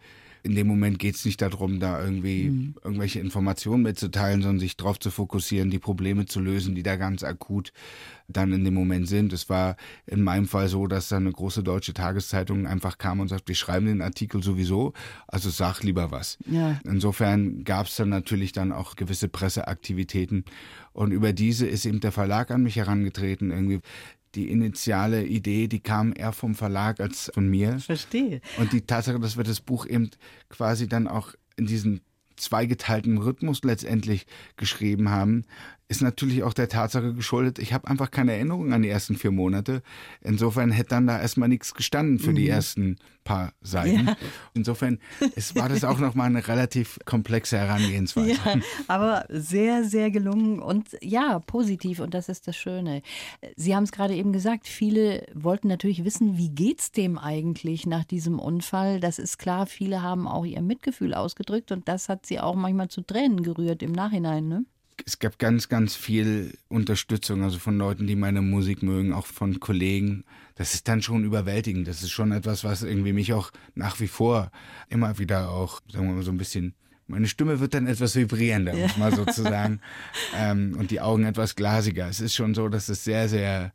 in 0.47 0.55
dem 0.55 0.69
Moment 0.69 1.01
geht 1.01 1.17
es 1.17 1.25
nicht 1.25 1.43
darum, 1.43 1.81
da 1.81 2.03
irgendwie 2.03 2.51
mhm. 2.51 2.75
irgendwelche 2.85 3.19
Informationen 3.19 3.83
mitzuteilen, 3.83 4.43
sondern 4.43 4.61
sich 4.61 4.77
darauf 4.77 4.99
zu 5.01 5.11
fokussieren, 5.11 5.71
die 5.71 5.81
Probleme 5.81 6.27
zu 6.27 6.39
lösen, 6.39 6.77
die 6.77 6.85
da 6.85 6.95
ganz 6.95 7.25
akut 7.25 7.73
dann 8.29 8.53
in 8.53 8.65
dem 8.65 8.75
Moment 8.75 9.09
sind. 9.09 9.33
Es 9.33 9.49
war 9.49 9.77
in 10.07 10.23
meinem 10.23 10.47
Fall 10.47 10.69
so, 10.69 10.87
dass 10.87 11.09
dann 11.09 11.25
eine 11.25 11.33
große 11.33 11.63
deutsche 11.63 11.95
Tageszeitung 11.95 12.67
einfach 12.67 12.99
kam 12.99 13.21
und 13.21 13.29
sagte, 13.29 13.49
wir 13.49 13.55
schreiben 13.57 13.87
den 13.87 14.03
Artikel 14.03 14.43
sowieso, 14.43 14.93
also 15.27 15.51
sag 15.51 15.83
lieber 15.83 16.13
was. 16.13 16.39
Ja. 16.49 16.81
Insofern 16.85 17.65
gab 17.65 17.87
es 17.87 17.97
dann 17.97 18.09
natürlich 18.09 18.53
dann 18.53 18.73
auch 18.73 18.95
gewisse 18.95 19.29
Presseaktivitäten 19.29 20.45
und 20.93 21.13
über 21.13 21.35
diese 21.35 21.67
ist 21.67 21.85
eben 21.85 22.01
der 22.01 22.11
Verlag 22.11 22.51
an 22.51 22.63
mich 22.63 22.77
herangetreten, 22.77 23.51
irgendwie 23.51 23.81
die 24.37 24.51
initiale 24.51 25.25
Idee, 25.25 25.67
die 25.67 25.81
kam 25.81 26.13
eher 26.15 26.33
vom 26.33 26.55
Verlag 26.55 27.01
als 27.01 27.31
von 27.35 27.49
mir. 27.49 27.79
Verstehe. 27.79 28.41
Und 28.59 28.73
die 28.73 28.83
Tatsache, 28.83 29.19
dass 29.19 29.37
wir 29.37 29.45
das 29.45 29.61
Buch 29.61 29.87
eben 29.87 30.11
quasi 30.49 30.89
dann 30.89 31.09
auch 31.09 31.35
in 31.57 31.67
diesen 31.67 32.03
zweigeteilten 32.37 33.17
Rhythmus 33.19 33.63
letztendlich 33.65 34.27
geschrieben 34.57 35.11
haben, 35.11 35.45
ist 35.89 36.03
natürlich 36.03 36.43
auch 36.43 36.53
der 36.53 36.69
Tatsache 36.69 37.15
geschuldet, 37.15 37.59
ich 37.59 37.73
habe 37.73 37.87
einfach 37.89 38.11
keine 38.11 38.33
Erinnerung 38.33 38.73
an 38.73 38.83
die 38.83 38.89
ersten 38.89 39.17
vier 39.17 39.31
Monate. 39.31 39.83
Insofern 40.21 40.73
hätte 40.73 40.91
dann 40.91 41.07
da 41.07 41.21
erstmal 41.21 41.49
nichts 41.49 41.75
gestanden 41.75 42.19
für 42.19 42.31
mhm. 42.31 42.37
die 42.37 42.49
ersten 42.49 42.97
paar 43.23 43.53
Seiten. 43.61 44.07
Ja. 44.07 44.17
Insofern 44.55 44.99
es 45.37 45.55
war 45.55 45.69
das 45.69 45.85
auch 45.85 45.99
nochmal 45.99 46.27
eine 46.27 46.47
relativ 46.49 46.99
komplexe 47.05 47.59
Herangehensweise. 47.59 48.31
Ja, 48.31 48.61
aber 48.89 49.27
sehr, 49.29 49.85
sehr 49.85 50.11
gelungen 50.11 50.61
und 50.61 50.89
ja, 51.03 51.39
positiv 51.41 52.01
und 52.01 52.15
das 52.15 52.29
ist 52.29 52.49
das 52.49 52.57
Schöne. 52.57 53.03
Sie 53.55 53.77
haben 53.77 53.85
es 53.85 53.93
gerade 53.93 54.15
eben 54.15 54.33
gesagt, 54.33 54.67
viele 54.67 55.27
wollten 55.35 55.69
natürlich 55.69 56.05
wissen, 56.05 56.37
wie 56.37 56.51
geht's 56.51 56.91
dem 56.91 57.19
eigentlich 57.19 57.87
nach 57.87 58.05
diesem 58.05 58.39
Unfall? 58.39 58.99
Das 58.99 59.19
ist 59.19 59.39
klar, 59.39 59.67
viele 59.67 60.03
haben 60.03 60.27
auch 60.27 60.45
ihr 60.45 60.63
Mitgefühl 60.63 61.15
ausgedrückt 61.15 61.71
und 61.71 61.89
das 61.89 62.09
hat 62.09 62.27
sie 62.27 62.41
auch 62.41 62.55
manchmal 62.55 62.89
zu 62.89 63.03
Tränen 63.03 63.43
gerührt 63.43 63.83
im 63.83 63.93
Nachhinein, 63.93 64.49
ne? 64.49 64.65
Es 65.05 65.19
gab 65.19 65.39
ganz, 65.39 65.69
ganz 65.69 65.95
viel 65.95 66.57
Unterstützung, 66.69 67.43
also 67.43 67.59
von 67.59 67.77
Leuten, 67.77 68.07
die 68.07 68.17
meine 68.17 68.43
Musik 68.43 68.83
mögen, 68.83 69.13
auch 69.13 69.27
von 69.27 69.61
Kollegen. 69.61 70.25
Das 70.55 70.75
ist 70.75 70.89
dann 70.89 71.03
schon 71.03 71.25
überwältigend. 71.25 71.87
Das 71.87 72.03
ist 72.03 72.11
schon 72.11 72.33
etwas, 72.33 72.65
was 72.65 72.83
irgendwie 72.83 73.13
mich 73.13 73.33
auch 73.33 73.51
nach 73.75 74.01
wie 74.01 74.09
vor 74.09 74.51
immer 74.89 75.19
wieder 75.19 75.51
auch, 75.51 75.81
sagen 75.93 76.09
wir 76.09 76.15
mal, 76.15 76.23
so 76.23 76.31
ein 76.31 76.39
bisschen 76.39 76.75
meine 77.09 77.29
Stimme 77.29 77.61
wird 77.61 77.75
dann 77.75 77.87
etwas 77.87 78.17
vibrierender, 78.17 78.75
ja. 78.75 78.89
man 78.99 79.15
sozusagen, 79.15 79.81
ähm, 80.37 80.77
und 80.77 80.91
die 80.91 81.01
Augen 81.01 81.25
etwas 81.25 81.55
glasiger. 81.55 82.09
Es 82.09 82.21
ist 82.21 82.35
schon 82.35 82.55
so, 82.55 82.69
dass 82.69 82.89
es 82.89 83.05
sehr, 83.05 83.29
sehr 83.29 83.73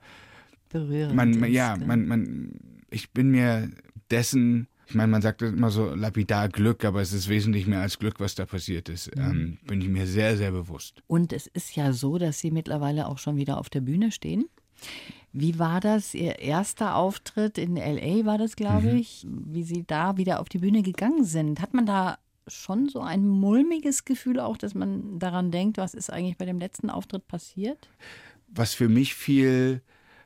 berührend 0.69 1.15
man, 1.15 1.39
man, 1.39 1.51
Ja, 1.51 1.77
man, 1.77 2.07
man, 2.07 2.51
ich 2.89 3.11
bin 3.11 3.31
mir 3.31 3.69
dessen 4.09 4.67
ich 4.91 4.95
meine, 4.95 5.09
man 5.09 5.21
sagt 5.21 5.41
immer 5.41 5.69
so 5.69 5.95
lapidar 5.95 6.49
Glück, 6.49 6.83
aber 6.83 6.99
es 6.99 7.13
ist 7.13 7.29
wesentlich 7.29 7.65
mehr 7.65 7.79
als 7.79 7.97
Glück, 7.97 8.19
was 8.19 8.35
da 8.35 8.45
passiert 8.45 8.89
ist. 8.89 9.15
Mhm. 9.15 9.21
Ähm, 9.23 9.57
bin 9.65 9.79
ich 9.79 9.87
mir 9.87 10.05
sehr, 10.05 10.35
sehr 10.35 10.51
bewusst. 10.51 11.01
Und 11.07 11.31
es 11.31 11.47
ist 11.47 11.77
ja 11.77 11.93
so, 11.93 12.17
dass 12.17 12.39
Sie 12.39 12.51
mittlerweile 12.51 13.07
auch 13.07 13.17
schon 13.17 13.37
wieder 13.37 13.57
auf 13.57 13.69
der 13.69 13.79
Bühne 13.79 14.11
stehen. 14.11 14.49
Wie 15.31 15.57
war 15.57 15.79
das? 15.79 16.13
Ihr 16.13 16.39
erster 16.39 16.95
Auftritt 16.95 17.57
in 17.57 17.77
LA 17.77 18.25
war 18.25 18.37
das, 18.37 18.57
glaube 18.57 18.91
mhm. 18.91 18.97
ich, 18.97 19.25
wie 19.29 19.63
Sie 19.63 19.85
da 19.87 20.17
wieder 20.17 20.41
auf 20.41 20.49
die 20.49 20.57
Bühne 20.57 20.81
gegangen 20.81 21.23
sind. 21.23 21.61
Hat 21.61 21.73
man 21.73 21.85
da 21.85 22.17
schon 22.47 22.89
so 22.89 22.99
ein 22.99 23.25
mulmiges 23.25 24.03
Gefühl 24.03 24.41
auch, 24.41 24.57
dass 24.57 24.75
man 24.75 25.19
daran 25.19 25.51
denkt, 25.51 25.77
was 25.77 25.93
ist 25.93 26.11
eigentlich 26.11 26.37
bei 26.37 26.45
dem 26.45 26.59
letzten 26.59 26.89
Auftritt 26.89 27.29
passiert? 27.29 27.87
Was 28.49 28.73
für 28.73 28.89
mich 28.89 29.15
viel 29.15 29.81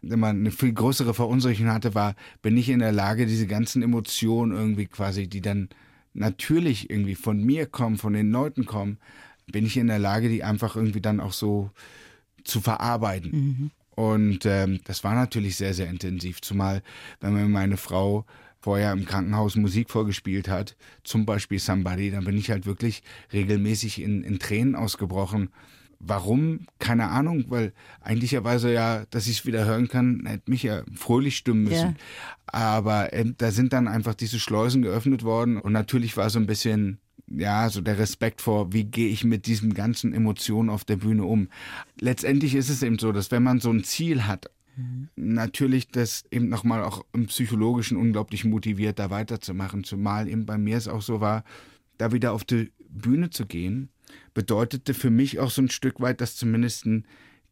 immer 0.09 0.27
eine 0.27 0.51
viel 0.51 0.73
größere 0.73 1.13
Verunsicherung 1.13 1.71
hatte, 1.71 1.95
war, 1.95 2.15
bin 2.41 2.57
ich 2.57 2.69
in 2.69 2.79
der 2.79 2.91
Lage, 2.91 3.25
diese 3.25 3.47
ganzen 3.47 3.81
Emotionen 3.83 4.51
irgendwie 4.51 4.85
quasi, 4.85 5.27
die 5.27 5.41
dann 5.41 5.69
natürlich 6.13 6.89
irgendwie 6.89 7.15
von 7.15 7.43
mir 7.43 7.65
kommen, 7.65 7.97
von 7.97 8.13
den 8.13 8.31
Leuten 8.31 8.65
kommen, 8.65 8.97
bin 9.47 9.65
ich 9.65 9.77
in 9.77 9.87
der 9.87 9.99
Lage, 9.99 10.29
die 10.29 10.43
einfach 10.43 10.75
irgendwie 10.75 11.01
dann 11.01 11.19
auch 11.19 11.33
so 11.33 11.71
zu 12.43 12.61
verarbeiten. 12.61 13.31
Mhm. 13.31 13.71
Und 13.95 14.45
ähm, 14.45 14.79
das 14.85 15.03
war 15.03 15.15
natürlich 15.15 15.55
sehr, 15.55 15.73
sehr 15.73 15.87
intensiv, 15.87 16.41
zumal 16.41 16.81
wenn 17.21 17.33
mir 17.33 17.45
meine 17.45 17.77
Frau 17.77 18.25
vorher 18.59 18.91
im 18.91 19.05
Krankenhaus 19.05 19.55
Musik 19.55 19.91
vorgespielt 19.91 20.47
hat, 20.49 20.75
zum 21.03 21.25
Beispiel 21.25 21.59
Somebody, 21.59 22.11
dann 22.11 22.25
bin 22.25 22.37
ich 22.37 22.49
halt 22.49 22.65
wirklich 22.65 23.03
regelmäßig 23.31 24.01
in, 24.01 24.23
in 24.23 24.39
Tränen 24.39 24.75
ausgebrochen 24.75 25.49
Warum? 26.07 26.67
Keine 26.77 27.07
Ahnung, 27.07 27.45
weil 27.49 27.73
eigentlicherweise 28.01 28.71
ja, 28.71 29.05
dass 29.09 29.27
ich 29.27 29.39
es 29.39 29.45
wieder 29.45 29.65
hören 29.65 29.87
kann, 29.87 30.23
hätte 30.25 30.51
mich 30.51 30.63
ja 30.63 30.83
fröhlich 30.93 31.37
stimmen 31.37 31.63
müssen. 31.63 31.75
Ja. 31.75 31.95
Aber 32.47 33.11
äh, 33.13 33.25
da 33.37 33.51
sind 33.51 33.73
dann 33.73 33.87
einfach 33.87 34.13
diese 34.13 34.39
Schleusen 34.39 34.83
geöffnet 34.83 35.23
worden 35.23 35.57
und 35.57 35.73
natürlich 35.73 36.15
war 36.15 36.29
so 36.29 36.37
ein 36.37 36.45
bisschen 36.45 36.99
ja, 37.27 37.69
so 37.69 37.81
der 37.81 37.97
Respekt 37.97 38.41
vor, 38.41 38.71
wie 38.71 38.83
gehe 38.83 39.09
ich 39.09 39.23
mit 39.23 39.47
diesen 39.47 39.73
ganzen 39.73 40.13
Emotionen 40.13 40.69
auf 40.69 40.85
der 40.85 40.97
Bühne 40.97 41.23
um. 41.23 41.49
Letztendlich 41.99 42.53
ist 42.53 42.69
es 42.69 42.83
eben 42.83 42.99
so, 42.99 43.11
dass 43.11 43.31
wenn 43.31 43.41
man 43.41 43.59
so 43.59 43.71
ein 43.71 43.83
Ziel 43.83 44.27
hat, 44.27 44.51
mhm. 44.75 45.09
natürlich 45.15 45.87
das 45.89 46.25
eben 46.29 46.49
nochmal 46.49 46.83
auch 46.83 47.03
im 47.13 47.25
Psychologischen 47.25 47.97
unglaublich 47.97 48.45
motiviert, 48.45 48.99
da 48.99 49.09
weiterzumachen. 49.09 49.83
Zumal 49.83 50.27
eben 50.27 50.45
bei 50.45 50.59
mir 50.59 50.77
es 50.77 50.87
auch 50.87 51.01
so 51.01 51.19
war, 51.19 51.43
da 51.97 52.11
wieder 52.11 52.31
auf 52.31 52.43
die 52.43 52.71
Bühne 52.89 53.31
zu 53.31 53.47
gehen 53.47 53.89
bedeutete 54.35 54.93
für 54.93 55.09
mich 55.09 55.39
auch 55.39 55.49
so 55.49 55.63
ein 55.63 55.71
Stück 55.71 55.99
weit, 55.99 56.21
dass 56.21 56.35
zumindest 56.35 56.87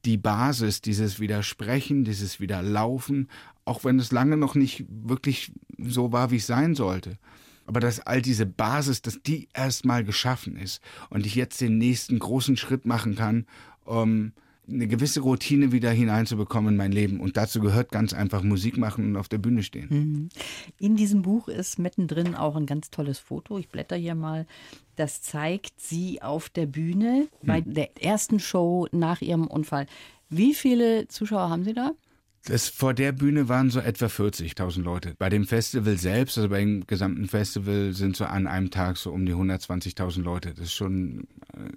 die 0.06 0.18
Basis, 0.18 0.82
dieses 0.82 1.20
Widersprechen, 1.20 2.04
dieses 2.04 2.40
Widerlaufen, 2.40 3.30
auch 3.66 3.84
wenn 3.84 3.98
es 3.98 4.12
lange 4.12 4.38
noch 4.38 4.54
nicht 4.54 4.86
wirklich 4.88 5.52
so 5.80 6.12
war, 6.12 6.30
wie 6.30 6.38
es 6.38 6.46
sein 6.46 6.76
sollte, 6.76 7.18
aber 7.66 7.80
dass 7.80 8.02
all 8.02 8.22
diese 8.22 8.46
Basis, 8.46 9.02
dass 9.02 9.24
die 9.24 9.48
erstmal 9.54 10.04
geschaffen 10.04 10.58
ist 10.58 10.82
und 11.10 11.26
ich 11.26 11.34
jetzt 11.36 11.62
den 11.62 11.80
nächsten 11.80 12.20
großen 12.20 12.58
Schritt 12.58 12.86
machen 12.86 13.16
kann, 13.16 13.46
um 13.86 14.34
eine 14.68 14.88
gewisse 14.88 15.20
Routine 15.22 15.72
wieder 15.72 15.92
hineinzubekommen 15.92 16.74
in 16.74 16.78
mein 16.78 16.92
Leben. 16.92 17.20
Und 17.20 17.36
dazu 17.36 17.60
gehört 17.60 17.92
ganz 17.92 18.14
einfach 18.14 18.44
Musik 18.44 18.78
machen 18.78 19.06
und 19.06 19.18
auf 19.18 19.28
der 19.28 19.38
Bühne 19.38 19.62
stehen. 19.64 19.88
Mhm. 19.90 20.30
In 20.80 20.96
diesem 20.96 21.22
Buch 21.22 21.48
ist 21.48 21.80
mittendrin 21.80 22.36
auch 22.36 22.56
ein 22.56 22.66
ganz 22.66 22.90
tolles 22.90 23.20
Foto. 23.20 23.58
Ich 23.58 23.70
blätter 23.70 23.96
hier 23.98 24.16
mal. 24.16 24.46
Das 24.96 25.22
zeigt 25.22 25.80
Sie 25.80 26.22
auf 26.22 26.50
der 26.50 26.66
Bühne 26.66 27.28
bei 27.42 27.62
hm. 27.62 27.74
der 27.74 28.04
ersten 28.04 28.40
Show 28.40 28.88
nach 28.92 29.22
Ihrem 29.22 29.48
Unfall. 29.48 29.88
Wie 30.30 30.54
viele 30.54 31.08
Zuschauer 31.08 31.50
haben 31.50 31.64
Sie 31.64 31.74
da? 31.74 31.92
Das, 32.46 32.68
vor 32.68 32.94
der 32.94 33.14
Bühne 33.14 33.48
waren 33.48 33.70
so 33.70 33.80
etwa 33.80 34.08
40.000 34.08 34.82
Leute. 34.82 35.16
Bei 35.18 35.30
dem 35.30 35.46
Festival 35.46 35.98
selbst, 35.98 36.38
also 36.38 36.50
beim 36.50 36.86
gesamten 36.86 37.28
Festival, 37.28 37.94
sind 37.94 38.18
so 38.18 38.26
an 38.26 38.48
einem 38.48 38.70
Tag 38.70 38.98
so 38.98 39.12
um 39.12 39.26
die 39.26 39.34
120.000 39.34 40.22
Leute. 40.24 40.54
Das 40.54 40.66
ist 40.66 40.74
schon 40.74 41.28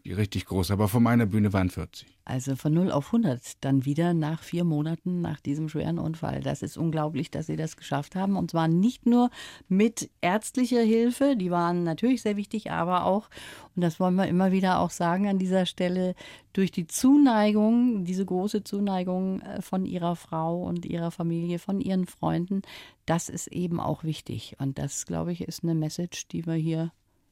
äh, 0.05 0.15
richtig 0.15 0.47
groß. 0.47 0.73
Aber 0.73 0.89
vor 0.89 1.01
meiner 1.01 1.27
Bühne 1.27 1.53
waren 1.53 1.71
40. 1.71 2.16
Also 2.29 2.57
von 2.57 2.75
0 2.75 2.91
auf 2.91 3.07
100 3.07 3.65
dann 3.65 3.85
wieder 3.85 4.13
nach 4.13 4.43
vier 4.43 4.65
Monaten 4.65 5.21
nach 5.21 5.39
diesem 5.39 5.69
schweren 5.69 6.01
Unfall. 6.01 6.41
Das 6.41 6.61
ist 6.61 6.77
unglaublich, 6.77 7.31
dass 7.31 7.47
Sie 7.47 7.55
das 7.55 7.77
geschafft 7.77 8.17
haben. 8.17 8.37
Und 8.37 8.51
zwar 8.51 8.67
nicht 8.67 9.07
nur 9.07 9.31
mit 9.69 10.11
ärztlicher 10.23 10.81
Hilfe, 10.81 11.37
die 11.37 11.53
waren 11.53 11.85
natürlich 11.85 12.23
sehr 12.23 12.37
wichtig, 12.37 12.73
aber 12.73 13.05
auch, 13.05 13.31
und 13.77 13.83
das 13.83 14.01
wollen 14.01 14.17
wir 14.17 14.27
immer 14.27 14.51
wieder 14.51 14.81
auch 14.81 14.91
sagen 14.91 15.29
an 15.29 15.39
dieser 15.39 15.67
Stelle, 15.67 16.17
durch 16.53 16.73
die 16.73 16.89
Zuneigung, 16.89 18.05
diese 18.05 18.27
große 18.27 18.65
Zuneigung 18.65 19.41
äh, 19.43 19.63
von 19.63 19.87
Ihrer 19.87 20.17
Frau 20.17 20.65
und 20.65 20.85
Ihrer 20.85 21.13
Familie, 21.13 21.61
von 21.61 21.81
Ihren 21.81 22.07
Freunden, 22.07 22.63
das 23.05 23.29
ist 23.29 23.47
eben 23.47 23.79
auch 23.79 24.03
wichtig. 24.03 24.57
Und 24.59 24.79
das, 24.79 25.07
glaube 25.07 25.31
ich, 25.31 25.43
ist 25.43 25.63
eine 25.63 25.77
Message, 25.77 26.27
die 26.27 26.45
wir 26.45 26.55
hier 26.55 26.91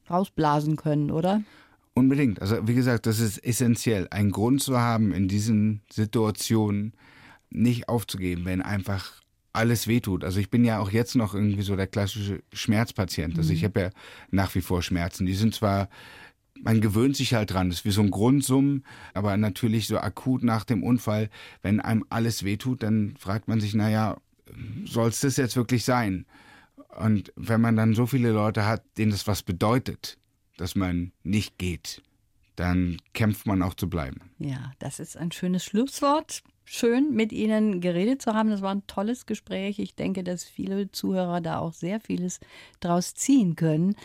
rausblasen 0.09 0.77
können, 0.77 1.11
oder? 1.11 1.41
Unbedingt. 1.97 2.41
Also 2.41 2.67
wie 2.67 2.75
gesagt, 2.75 3.05
das 3.05 3.19
ist 3.19 3.37
essentiell, 3.37 4.07
einen 4.11 4.31
Grund 4.31 4.61
zu 4.61 4.77
haben, 4.77 5.13
in 5.13 5.29
diesen 5.29 5.81
Situationen 5.91 6.93
nicht 7.49 7.87
aufzugeben, 7.87 8.43
wenn 8.43 8.61
einfach 8.61 9.21
alles 9.53 9.87
wehtut. 9.87 10.25
Also 10.25 10.41
ich 10.41 10.49
bin 10.49 10.65
ja 10.65 10.79
auch 10.79 10.91
jetzt 10.91 11.15
noch 11.15 11.33
irgendwie 11.33 11.61
so 11.61 11.77
der 11.77 11.87
klassische 11.87 12.43
Schmerzpatient. 12.51 13.37
Also 13.37 13.53
ich 13.53 13.61
mhm. 13.61 13.67
habe 13.67 13.79
ja 13.79 13.89
nach 14.29 14.53
wie 14.55 14.61
vor 14.61 14.83
Schmerzen. 14.83 15.25
Die 15.25 15.33
sind 15.33 15.55
zwar, 15.55 15.87
man 16.61 16.81
gewöhnt 16.81 17.15
sich 17.15 17.33
halt 17.33 17.51
dran, 17.51 17.69
das 17.69 17.79
ist 17.79 17.85
wie 17.85 17.91
so 17.91 18.01
ein 18.01 18.11
Grundsummen, 18.11 18.83
aber 19.13 19.37
natürlich 19.37 19.87
so 19.87 19.97
akut 19.97 20.43
nach 20.43 20.65
dem 20.65 20.83
Unfall, 20.83 21.29
wenn 21.61 21.79
einem 21.79 22.05
alles 22.09 22.43
wehtut, 22.43 22.83
dann 22.83 23.15
fragt 23.17 23.47
man 23.47 23.61
sich, 23.61 23.73
naja, 23.73 24.17
soll 24.85 25.07
es 25.07 25.21
das 25.21 25.37
jetzt 25.37 25.55
wirklich 25.55 25.85
sein? 25.85 26.25
Und 26.97 27.31
wenn 27.37 27.61
man 27.61 27.77
dann 27.77 27.95
so 27.95 28.05
viele 28.05 28.31
Leute 28.31 28.65
hat, 28.65 28.83
denen 28.97 29.11
das 29.11 29.27
was 29.27 29.43
bedeutet, 29.43 30.17
dass 30.57 30.75
man 30.75 31.11
nicht 31.23 31.57
geht, 31.57 32.01
dann 32.55 32.97
kämpft 33.13 33.45
man 33.45 33.61
auch 33.61 33.73
zu 33.73 33.89
bleiben. 33.89 34.21
Ja, 34.39 34.71
das 34.79 34.99
ist 34.99 35.17
ein 35.17 35.31
schönes 35.31 35.63
Schlusswort. 35.63 36.43
Schön, 36.63 37.13
mit 37.13 37.31
Ihnen 37.31 37.79
geredet 37.79 38.21
zu 38.21 38.33
haben. 38.33 38.49
Das 38.49 38.61
war 38.61 38.73
ein 38.73 38.87
tolles 38.87 39.25
Gespräch. 39.25 39.77
Ich 39.77 39.95
denke, 39.95 40.23
dass 40.23 40.43
viele 40.43 40.91
Zuhörer 40.91 41.39
da 41.39 41.59
auch 41.59 41.73
sehr 41.73 41.99
vieles 41.99 42.39
draus 42.79 43.13
ziehen 43.13 43.55
können. 43.55 43.95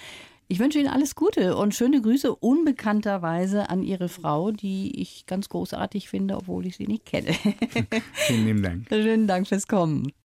Ich 0.53 0.59
wünsche 0.59 0.81
Ihnen 0.81 0.89
alles 0.89 1.15
Gute 1.15 1.57
und 1.57 1.77
schöne 1.77 2.03
Grüße 2.03 2.35
unbekannterweise 2.35 3.71
an 3.71 3.85
Ihre 3.85 4.09
Frau, 4.09 4.51
die 4.51 5.01
ich 5.01 5.25
ganz 5.27 5.49
großartig 5.49 6.09
finde, 6.09 6.37
obwohl 6.37 6.67
ich 6.67 6.77
sie 6.77 6.89
nicht 6.89 7.07
kenne. 7.07 7.33
Vielen 8.13 8.45
lieben 8.45 8.63
Dank. 8.63 8.89
Schönen 8.89 9.29
Dank 9.29 9.47
fürs 9.47 9.69
Kommen. 9.69 10.13